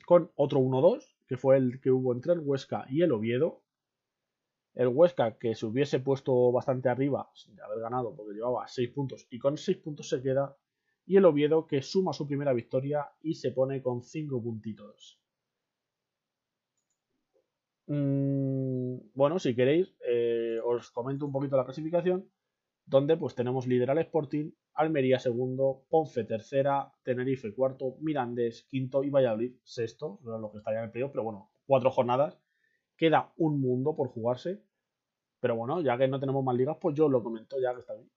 con 0.05 0.31
otro 0.35 0.59
1-2, 0.59 1.15
que 1.27 1.37
fue 1.37 1.57
el 1.57 1.81
que 1.81 1.91
hubo 1.91 2.13
entre 2.13 2.33
el 2.33 2.39
Huesca 2.39 2.85
y 2.89 3.01
el 3.01 3.11
Oviedo. 3.11 3.61
El 4.79 4.87
Huesca, 4.87 5.37
que 5.37 5.55
se 5.55 5.65
hubiese 5.65 5.99
puesto 5.99 6.53
bastante 6.53 6.87
arriba 6.87 7.29
sin 7.33 7.59
haber 7.59 7.81
ganado 7.81 8.15
porque 8.15 8.33
llevaba 8.33 8.65
6 8.65 8.91
puntos 8.91 9.27
y 9.29 9.37
con 9.37 9.57
6 9.57 9.77
puntos 9.79 10.07
se 10.07 10.21
queda. 10.21 10.55
Y 11.05 11.17
el 11.17 11.25
Oviedo, 11.25 11.67
que 11.67 11.81
suma 11.81 12.13
su 12.13 12.25
primera 12.25 12.53
victoria 12.53 13.11
y 13.19 13.33
se 13.33 13.51
pone 13.51 13.81
con 13.81 14.01
5 14.01 14.41
puntitos. 14.41 15.19
Mm, 17.87 18.99
bueno, 19.13 19.37
si 19.37 19.53
queréis, 19.53 19.93
eh, 20.07 20.61
os 20.63 20.91
comento 20.91 21.25
un 21.25 21.33
poquito 21.33 21.57
la 21.57 21.65
clasificación, 21.65 22.31
donde 22.85 23.17
pues 23.17 23.35
tenemos 23.35 23.67
líder 23.67 23.91
al 23.91 23.97
Sporting, 23.97 24.51
Almería 24.75 25.19
segundo, 25.19 25.83
Ponce 25.89 26.23
tercera, 26.23 26.89
Tenerife 27.03 27.53
cuarto, 27.53 27.97
Mirandés 27.99 28.63
quinto 28.63 29.03
y 29.03 29.09
Valladolid 29.09 29.55
sexto, 29.61 30.21
lo 30.23 30.49
que 30.53 30.59
está 30.59 30.71
ya 30.71 30.79
en 30.79 30.85
el 30.85 30.91
periodo, 30.91 31.11
pero 31.11 31.23
bueno, 31.25 31.51
cuatro 31.65 31.91
jornadas. 31.91 32.39
Queda 32.95 33.33
un 33.35 33.59
mundo 33.59 33.93
por 33.97 34.07
jugarse. 34.07 34.68
Pero 35.39 35.55
bueno, 35.55 35.81
ya 35.81 35.97
que 35.97 36.07
no 36.07 36.19
tenemos 36.19 36.43
más 36.43 36.55
ligas, 36.55 36.77
pues 36.79 36.95
yo 36.95 37.07
lo 37.07 37.23
comento 37.23 37.59
ya 37.59 37.73
que 37.73 37.81
está 37.81 37.93
bien. 37.93 38.09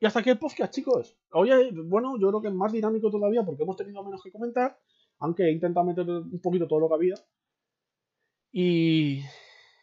Y 0.00 0.06
hasta 0.06 0.20
aquí 0.20 0.30
el 0.30 0.38
podcast, 0.38 0.74
chicos. 0.74 1.16
Oye, 1.30 1.70
bueno, 1.84 2.18
yo 2.18 2.28
creo 2.28 2.42
que 2.42 2.48
es 2.48 2.54
más 2.54 2.72
dinámico 2.72 3.10
todavía 3.10 3.44
porque 3.44 3.62
hemos 3.62 3.76
tenido 3.76 4.02
menos 4.02 4.22
que 4.22 4.32
comentar, 4.32 4.76
aunque 5.18 5.44
he 5.44 5.52
intentado 5.52 5.86
meter 5.86 6.08
un 6.08 6.40
poquito 6.40 6.66
todo 6.66 6.80
lo 6.80 6.88
que 6.88 6.94
había. 6.94 7.14
Y, 8.50 9.22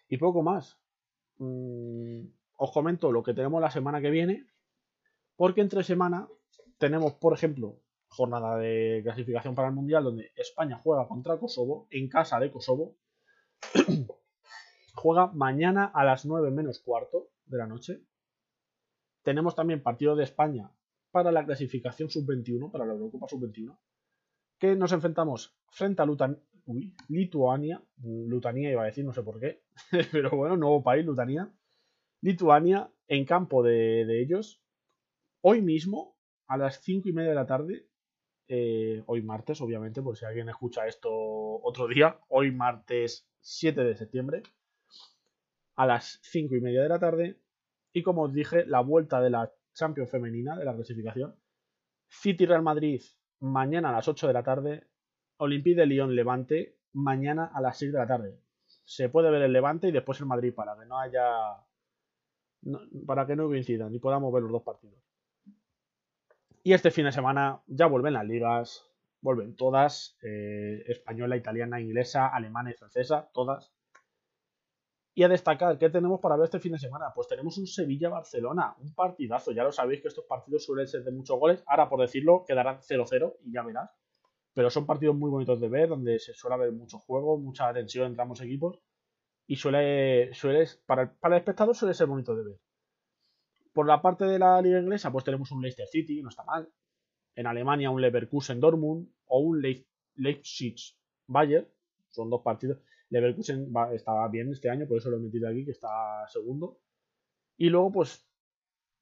y 0.10 0.18
poco 0.18 0.44
más. 0.44 0.78
Mm, 1.38 2.26
os 2.58 2.72
comento 2.72 3.12
lo 3.12 3.24
que 3.24 3.34
tenemos 3.34 3.62
la 3.62 3.72
semana 3.72 4.02
que 4.02 4.10
viene, 4.10 4.46
porque 5.38 5.62
entre 5.62 5.84
semana 5.84 6.28
tenemos, 6.78 7.14
por 7.14 7.34
ejemplo, 7.34 7.80
jornada 8.10 8.58
de 8.58 9.00
clasificación 9.04 9.56
para 9.56 9.70
el 9.70 9.76
Mundial 9.76 10.04
donde 10.04 10.32
España 10.36 10.82
juega 10.84 11.08
contra 11.08 11.40
Kosovo 11.40 11.88
en 11.92 12.10
casa 12.10 12.40
de 12.40 12.52
Kosovo. 12.52 12.98
juega 15.00 15.28
mañana 15.28 15.86
a 15.86 16.04
las 16.04 16.26
9 16.26 16.52
menos 16.52 16.80
cuarto 16.80 17.30
de 17.46 17.58
la 17.58 17.68
noche. 17.68 18.02
Tenemos 19.24 19.56
también 19.56 19.82
partido 19.82 20.16
de 20.16 20.24
España 20.24 20.72
para 21.12 21.32
la 21.32 21.46
clasificación 21.46 22.10
sub-21, 22.10 22.72
para 22.72 22.86
la 22.86 22.94
Eurocopa 22.94 23.28
sub-21, 23.28 23.78
que 24.60 24.76
nos 24.76 24.92
enfrentamos 24.92 25.56
frente 25.68 26.02
a 26.02 26.08
Lituania, 27.08 27.82
Lutania 28.04 28.72
iba 28.72 28.84
a 28.84 28.86
decir, 28.86 29.06
no 29.06 29.14
sé 29.14 29.24
por 29.24 29.40
qué, 29.40 29.64
pero 30.12 30.32
bueno, 30.32 30.58
nuevo 30.58 30.84
país, 30.84 31.06
Lutania, 31.06 31.52
Lituania 32.22 32.92
en 33.08 33.26
campo 33.26 33.64
de, 33.64 34.06
de 34.06 34.22
ellos, 34.22 34.62
hoy 35.42 35.62
mismo, 35.62 36.18
a 36.48 36.58
las 36.58 36.82
5 36.82 37.10
y 37.10 37.14
media 37.14 37.30
de 37.30 37.36
la 37.36 37.48
tarde, 37.48 37.88
eh, 38.52 39.04
hoy 39.06 39.22
martes, 39.22 39.62
obviamente, 39.62 40.02
por 40.02 40.18
si 40.18 40.26
alguien 40.26 40.50
escucha 40.50 40.88
esto 40.88 41.10
otro 41.12 41.88
día, 41.88 42.20
hoy 42.30 42.52
martes 42.52 43.30
7 43.42 43.84
de 43.84 43.96
septiembre, 43.96 44.44
a 45.80 45.86
las 45.86 46.20
5 46.24 46.56
y 46.58 46.60
media 46.60 46.84
de 46.84 46.90
la 46.90 47.00
tarde, 47.00 47.40
y 47.94 48.04
como 48.04 48.24
os 48.24 48.34
dije, 48.34 48.66
la 48.66 48.82
vuelta 48.82 49.22
de 49.22 49.30
la 49.30 49.50
Champions 49.74 50.12
femenina 50.12 50.58
de 50.58 50.66
la 50.66 50.76
clasificación, 50.76 51.38
City 52.10 52.46
Real 52.46 52.62
Madrid 52.62 53.02
mañana 53.40 53.88
a 53.88 53.94
las 53.94 54.10
8 54.10 54.28
de 54.28 54.34
la 54.34 54.44
tarde, 54.44 54.88
Olympique 55.38 55.80
de 55.80 55.86
Lyon 55.86 56.14
Levante 56.14 56.76
mañana 56.92 57.50
a 57.54 57.62
las 57.62 57.78
6 57.78 57.94
de 57.94 57.98
la 57.98 58.08
tarde. 58.08 58.42
Se 58.84 59.08
puede 59.08 59.32
ver 59.32 59.42
el 59.42 59.54
Levante 59.54 59.88
y 59.88 59.94
después 59.94 60.20
el 60.20 60.26
Madrid 60.26 60.54
para 60.54 60.78
que 60.78 60.86
no 60.86 61.00
haya 61.00 61.24
para 63.06 63.26
que 63.26 63.38
no 63.38 63.48
coincidan 63.48 63.96
y 63.96 64.00
podamos 64.00 64.34
ver 64.34 64.44
los 64.44 64.52
dos 64.52 64.64
partidos. 64.64 65.00
Y 66.62 66.74
este 66.74 66.92
fin 66.92 67.06
de 67.06 67.14
semana 67.14 67.62
ya 67.68 67.86
vuelven 67.86 68.16
las 68.16 68.26
ligas, 68.26 68.86
vuelven 69.22 69.56
todas, 69.56 70.18
eh, 70.24 70.84
española, 70.88 71.38
italiana, 71.38 71.80
inglesa, 71.80 72.28
alemana 72.28 72.72
y 72.72 72.74
francesa, 72.74 73.30
todas. 73.34 73.72
Y 75.14 75.24
a 75.24 75.28
destacar, 75.28 75.78
¿qué 75.78 75.90
tenemos 75.90 76.20
para 76.20 76.36
ver 76.38 76.46
este 76.46 76.60
fin 76.60 76.72
de 76.72 76.80
semana? 76.80 77.12
Pues 77.14 77.28
tenemos 77.28 77.58
un 77.58 77.68
Sevilla-Barcelona, 77.68 78.76
un 78.80 78.94
partidazo. 78.94 79.52
Ya 79.52 79.64
lo 79.64 79.72
sabéis 79.72 80.02
que 80.02 80.08
estos 80.08 80.26
partidos 80.26 80.64
suelen 80.64 80.88
ser 80.88 81.04
de 81.04 81.12
muchos 81.12 81.38
goles. 81.38 81.64
Ahora, 81.68 81.90
por 81.90 82.00
decirlo, 82.00 82.46
quedarán 82.48 82.80
0-0 82.80 83.38
y 83.44 83.52
ya 83.52 83.64
verás. 83.64 83.90
Pero 84.54 84.70
son 84.70 84.86
partidos 84.86 85.16
muy 85.16 85.30
bonitos 85.30 85.60
de 85.60 85.68
ver, 85.68 85.90
donde 85.90 86.20
se 86.20 86.34
suele 86.34 86.56
haber 86.56 86.72
mucho 86.72 87.00
juego, 87.00 87.38
mucha 87.38 87.74
tensión 87.74 88.08
entre 88.08 88.22
ambos 88.22 88.42
equipos. 88.42 88.80
Y 89.48 89.56
suele, 89.56 90.34
suele 90.34 90.68
para, 90.86 91.04
el, 91.04 91.10
para 91.12 91.36
el 91.36 91.40
espectador 91.40 91.76
suele 91.76 91.94
ser 91.94 92.08
bonito 92.08 92.36
de 92.36 92.44
ver. 92.44 92.60
Por 93.74 93.88
la 93.88 94.02
parte 94.02 94.26
de 94.26 94.40
la 94.40 94.62
liga 94.62 94.80
inglesa, 94.80 95.12
pues 95.12 95.26
tenemos 95.26 95.52
un 95.52 95.62
Leicester 95.62 95.88
City, 95.88 96.22
no 96.22 96.30
está 96.30 96.44
mal. 96.44 96.70
En 97.36 97.48
Alemania, 97.48 97.90
un 97.90 98.02
Leverkusen 98.02 98.60
Dortmund 98.60 99.10
o 99.26 99.40
un 99.40 99.62
Leipzig 100.16 100.76
Bayern. 101.28 101.68
Son 102.10 102.30
dos 102.30 102.42
partidos. 102.42 102.80
Leverkusen 103.10 103.72
estaba 103.94 104.28
bien 104.28 104.52
este 104.52 104.70
año, 104.70 104.88
por 104.88 104.98
eso 104.98 105.10
lo 105.10 105.18
he 105.18 105.22
metido 105.22 105.48
aquí, 105.48 105.66
que 105.66 105.72
está 105.72 106.28
segundo. 106.28 106.78
Y 107.58 107.70
luego, 107.70 107.92
pues, 107.92 108.28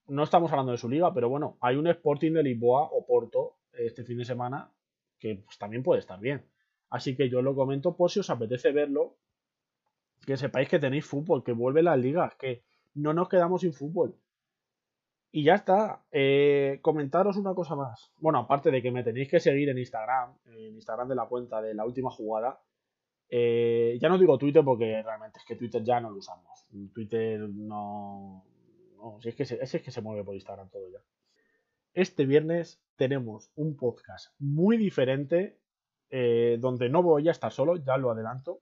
no 0.07 0.23
estamos 0.23 0.51
hablando 0.51 0.71
de 0.71 0.77
su 0.77 0.89
liga, 0.89 1.13
pero 1.13 1.29
bueno, 1.29 1.57
hay 1.61 1.75
un 1.75 1.87
Sporting 1.87 2.33
de 2.33 2.43
Lisboa 2.43 2.89
o 2.91 3.05
Porto 3.05 3.57
este 3.73 4.03
fin 4.03 4.17
de 4.17 4.25
semana 4.25 4.71
que 5.19 5.43
pues, 5.45 5.57
también 5.57 5.83
puede 5.83 5.99
estar 5.99 6.19
bien. 6.19 6.45
Así 6.89 7.15
que 7.15 7.29
yo 7.29 7.41
lo 7.41 7.55
comento 7.55 7.95
por 7.95 8.09
si 8.09 8.19
os 8.19 8.29
apetece 8.29 8.71
verlo, 8.71 9.17
que 10.25 10.37
sepáis 10.37 10.69
que 10.69 10.79
tenéis 10.79 11.05
fútbol, 11.05 11.43
que 11.43 11.51
vuelve 11.51 11.83
las 11.83 11.97
ligas, 11.97 12.35
que 12.35 12.63
no 12.93 13.13
nos 13.13 13.29
quedamos 13.29 13.61
sin 13.61 13.73
fútbol. 13.73 14.15
Y 15.31 15.43
ya 15.43 15.55
está. 15.55 16.03
Eh, 16.11 16.79
comentaros 16.81 17.37
una 17.37 17.53
cosa 17.53 17.75
más. 17.75 18.11
Bueno, 18.17 18.39
aparte 18.39 18.71
de 18.71 18.81
que 18.81 18.91
me 18.91 19.03
tenéis 19.03 19.29
que 19.29 19.39
seguir 19.39 19.69
en 19.69 19.77
Instagram, 19.77 20.37
en 20.45 20.75
Instagram 20.75 21.09
de 21.09 21.15
la 21.15 21.25
cuenta 21.25 21.61
de 21.61 21.73
la 21.73 21.85
última 21.85 22.09
jugada, 22.09 22.59
eh, 23.29 23.97
ya 23.99 24.07
no 24.09 24.17
digo 24.17 24.37
Twitter 24.37 24.63
porque 24.63 25.01
realmente 25.03 25.39
es 25.39 25.45
que 25.45 25.55
Twitter 25.55 25.83
ya 25.83 25.99
no 25.99 26.09
lo 26.09 26.17
usamos. 26.17 26.65
Twitter 26.93 27.39
no. 27.39 28.45
no 28.97 29.19
si 29.21 29.29
es, 29.29 29.35
que 29.35 29.45
se, 29.45 29.61
es 29.61 29.71
que 29.81 29.91
se 29.91 30.01
mueve 30.01 30.23
por 30.23 30.35
Instagram 30.35 30.69
todo 30.69 30.89
ya. 30.89 30.99
Este 31.93 32.25
viernes 32.25 32.81
tenemos 32.95 33.51
un 33.55 33.75
podcast 33.75 34.33
muy 34.39 34.77
diferente 34.77 35.59
eh, 36.09 36.57
donde 36.59 36.89
no 36.89 37.03
voy 37.03 37.27
a 37.27 37.31
estar 37.31 37.51
solo, 37.51 37.75
ya 37.77 37.97
lo 37.97 38.11
adelanto. 38.11 38.61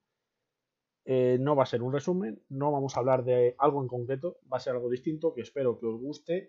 Eh, 1.04 1.38
no 1.38 1.54
va 1.54 1.62
a 1.62 1.66
ser 1.66 1.82
un 1.82 1.92
resumen, 1.92 2.42
no 2.48 2.72
vamos 2.72 2.96
a 2.96 3.00
hablar 3.00 3.22
de 3.24 3.54
algo 3.58 3.80
en 3.80 3.86
concreto, 3.86 4.38
va 4.52 4.56
a 4.56 4.60
ser 4.60 4.72
algo 4.72 4.90
distinto 4.90 5.34
que 5.34 5.42
espero 5.42 5.78
que 5.78 5.86
os 5.86 6.00
guste. 6.00 6.48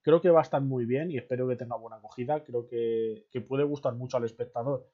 creo 0.00 0.20
que 0.20 0.30
va 0.30 0.40
a 0.40 0.42
estar 0.42 0.62
muy 0.62 0.86
bien 0.86 1.10
y 1.10 1.18
espero 1.18 1.46
que 1.48 1.56
tenga 1.56 1.76
buena 1.76 1.96
acogida. 1.96 2.42
Creo 2.44 2.66
que, 2.66 3.26
que 3.30 3.42
puede 3.42 3.64
gustar 3.64 3.94
mucho 3.94 4.16
al 4.16 4.24
espectador 4.24 4.88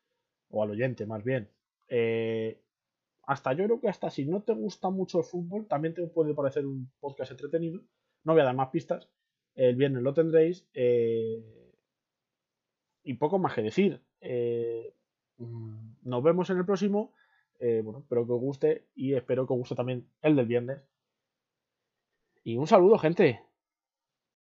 o 0.48 0.64
al 0.64 0.70
oyente 0.70 1.06
más 1.06 1.22
bien 1.22 1.48
eh, 1.90 2.62
hasta 3.24 3.52
yo 3.52 3.64
creo 3.64 3.80
que 3.80 3.88
hasta 3.88 4.10
si 4.10 4.24
no 4.24 4.42
te 4.42 4.54
gusta 4.54 4.88
mucho 4.88 5.18
el 5.18 5.24
fútbol, 5.24 5.66
también 5.66 5.94
te 5.94 6.06
puede 6.06 6.34
parecer 6.34 6.64
un 6.64 6.90
podcast 7.00 7.32
entretenido. 7.32 7.82
No 8.24 8.32
voy 8.32 8.42
a 8.42 8.46
dar 8.46 8.56
más 8.56 8.70
pistas. 8.70 9.08
El 9.54 9.76
viernes 9.76 10.02
lo 10.02 10.14
tendréis. 10.14 10.66
Eh, 10.72 11.42
y 13.02 13.14
poco 13.14 13.38
más 13.38 13.54
que 13.54 13.62
decir. 13.62 14.00
Eh, 14.20 14.94
nos 15.38 16.22
vemos 16.22 16.48
en 16.50 16.58
el 16.58 16.64
próximo. 16.64 17.12
bueno, 17.58 18.00
espero 18.00 18.26
que 18.26 18.32
os 18.32 18.40
guste 18.40 18.86
y 18.94 19.14
espero 19.14 19.46
que 19.46 19.52
os 19.52 19.58
guste 19.58 19.74
también 19.74 20.06
el 20.22 20.36
del 20.36 20.46
viernes. 20.46 20.82
Y 22.42 22.56
un 22.56 22.66
saludo, 22.66 22.98
gente. 22.98 23.42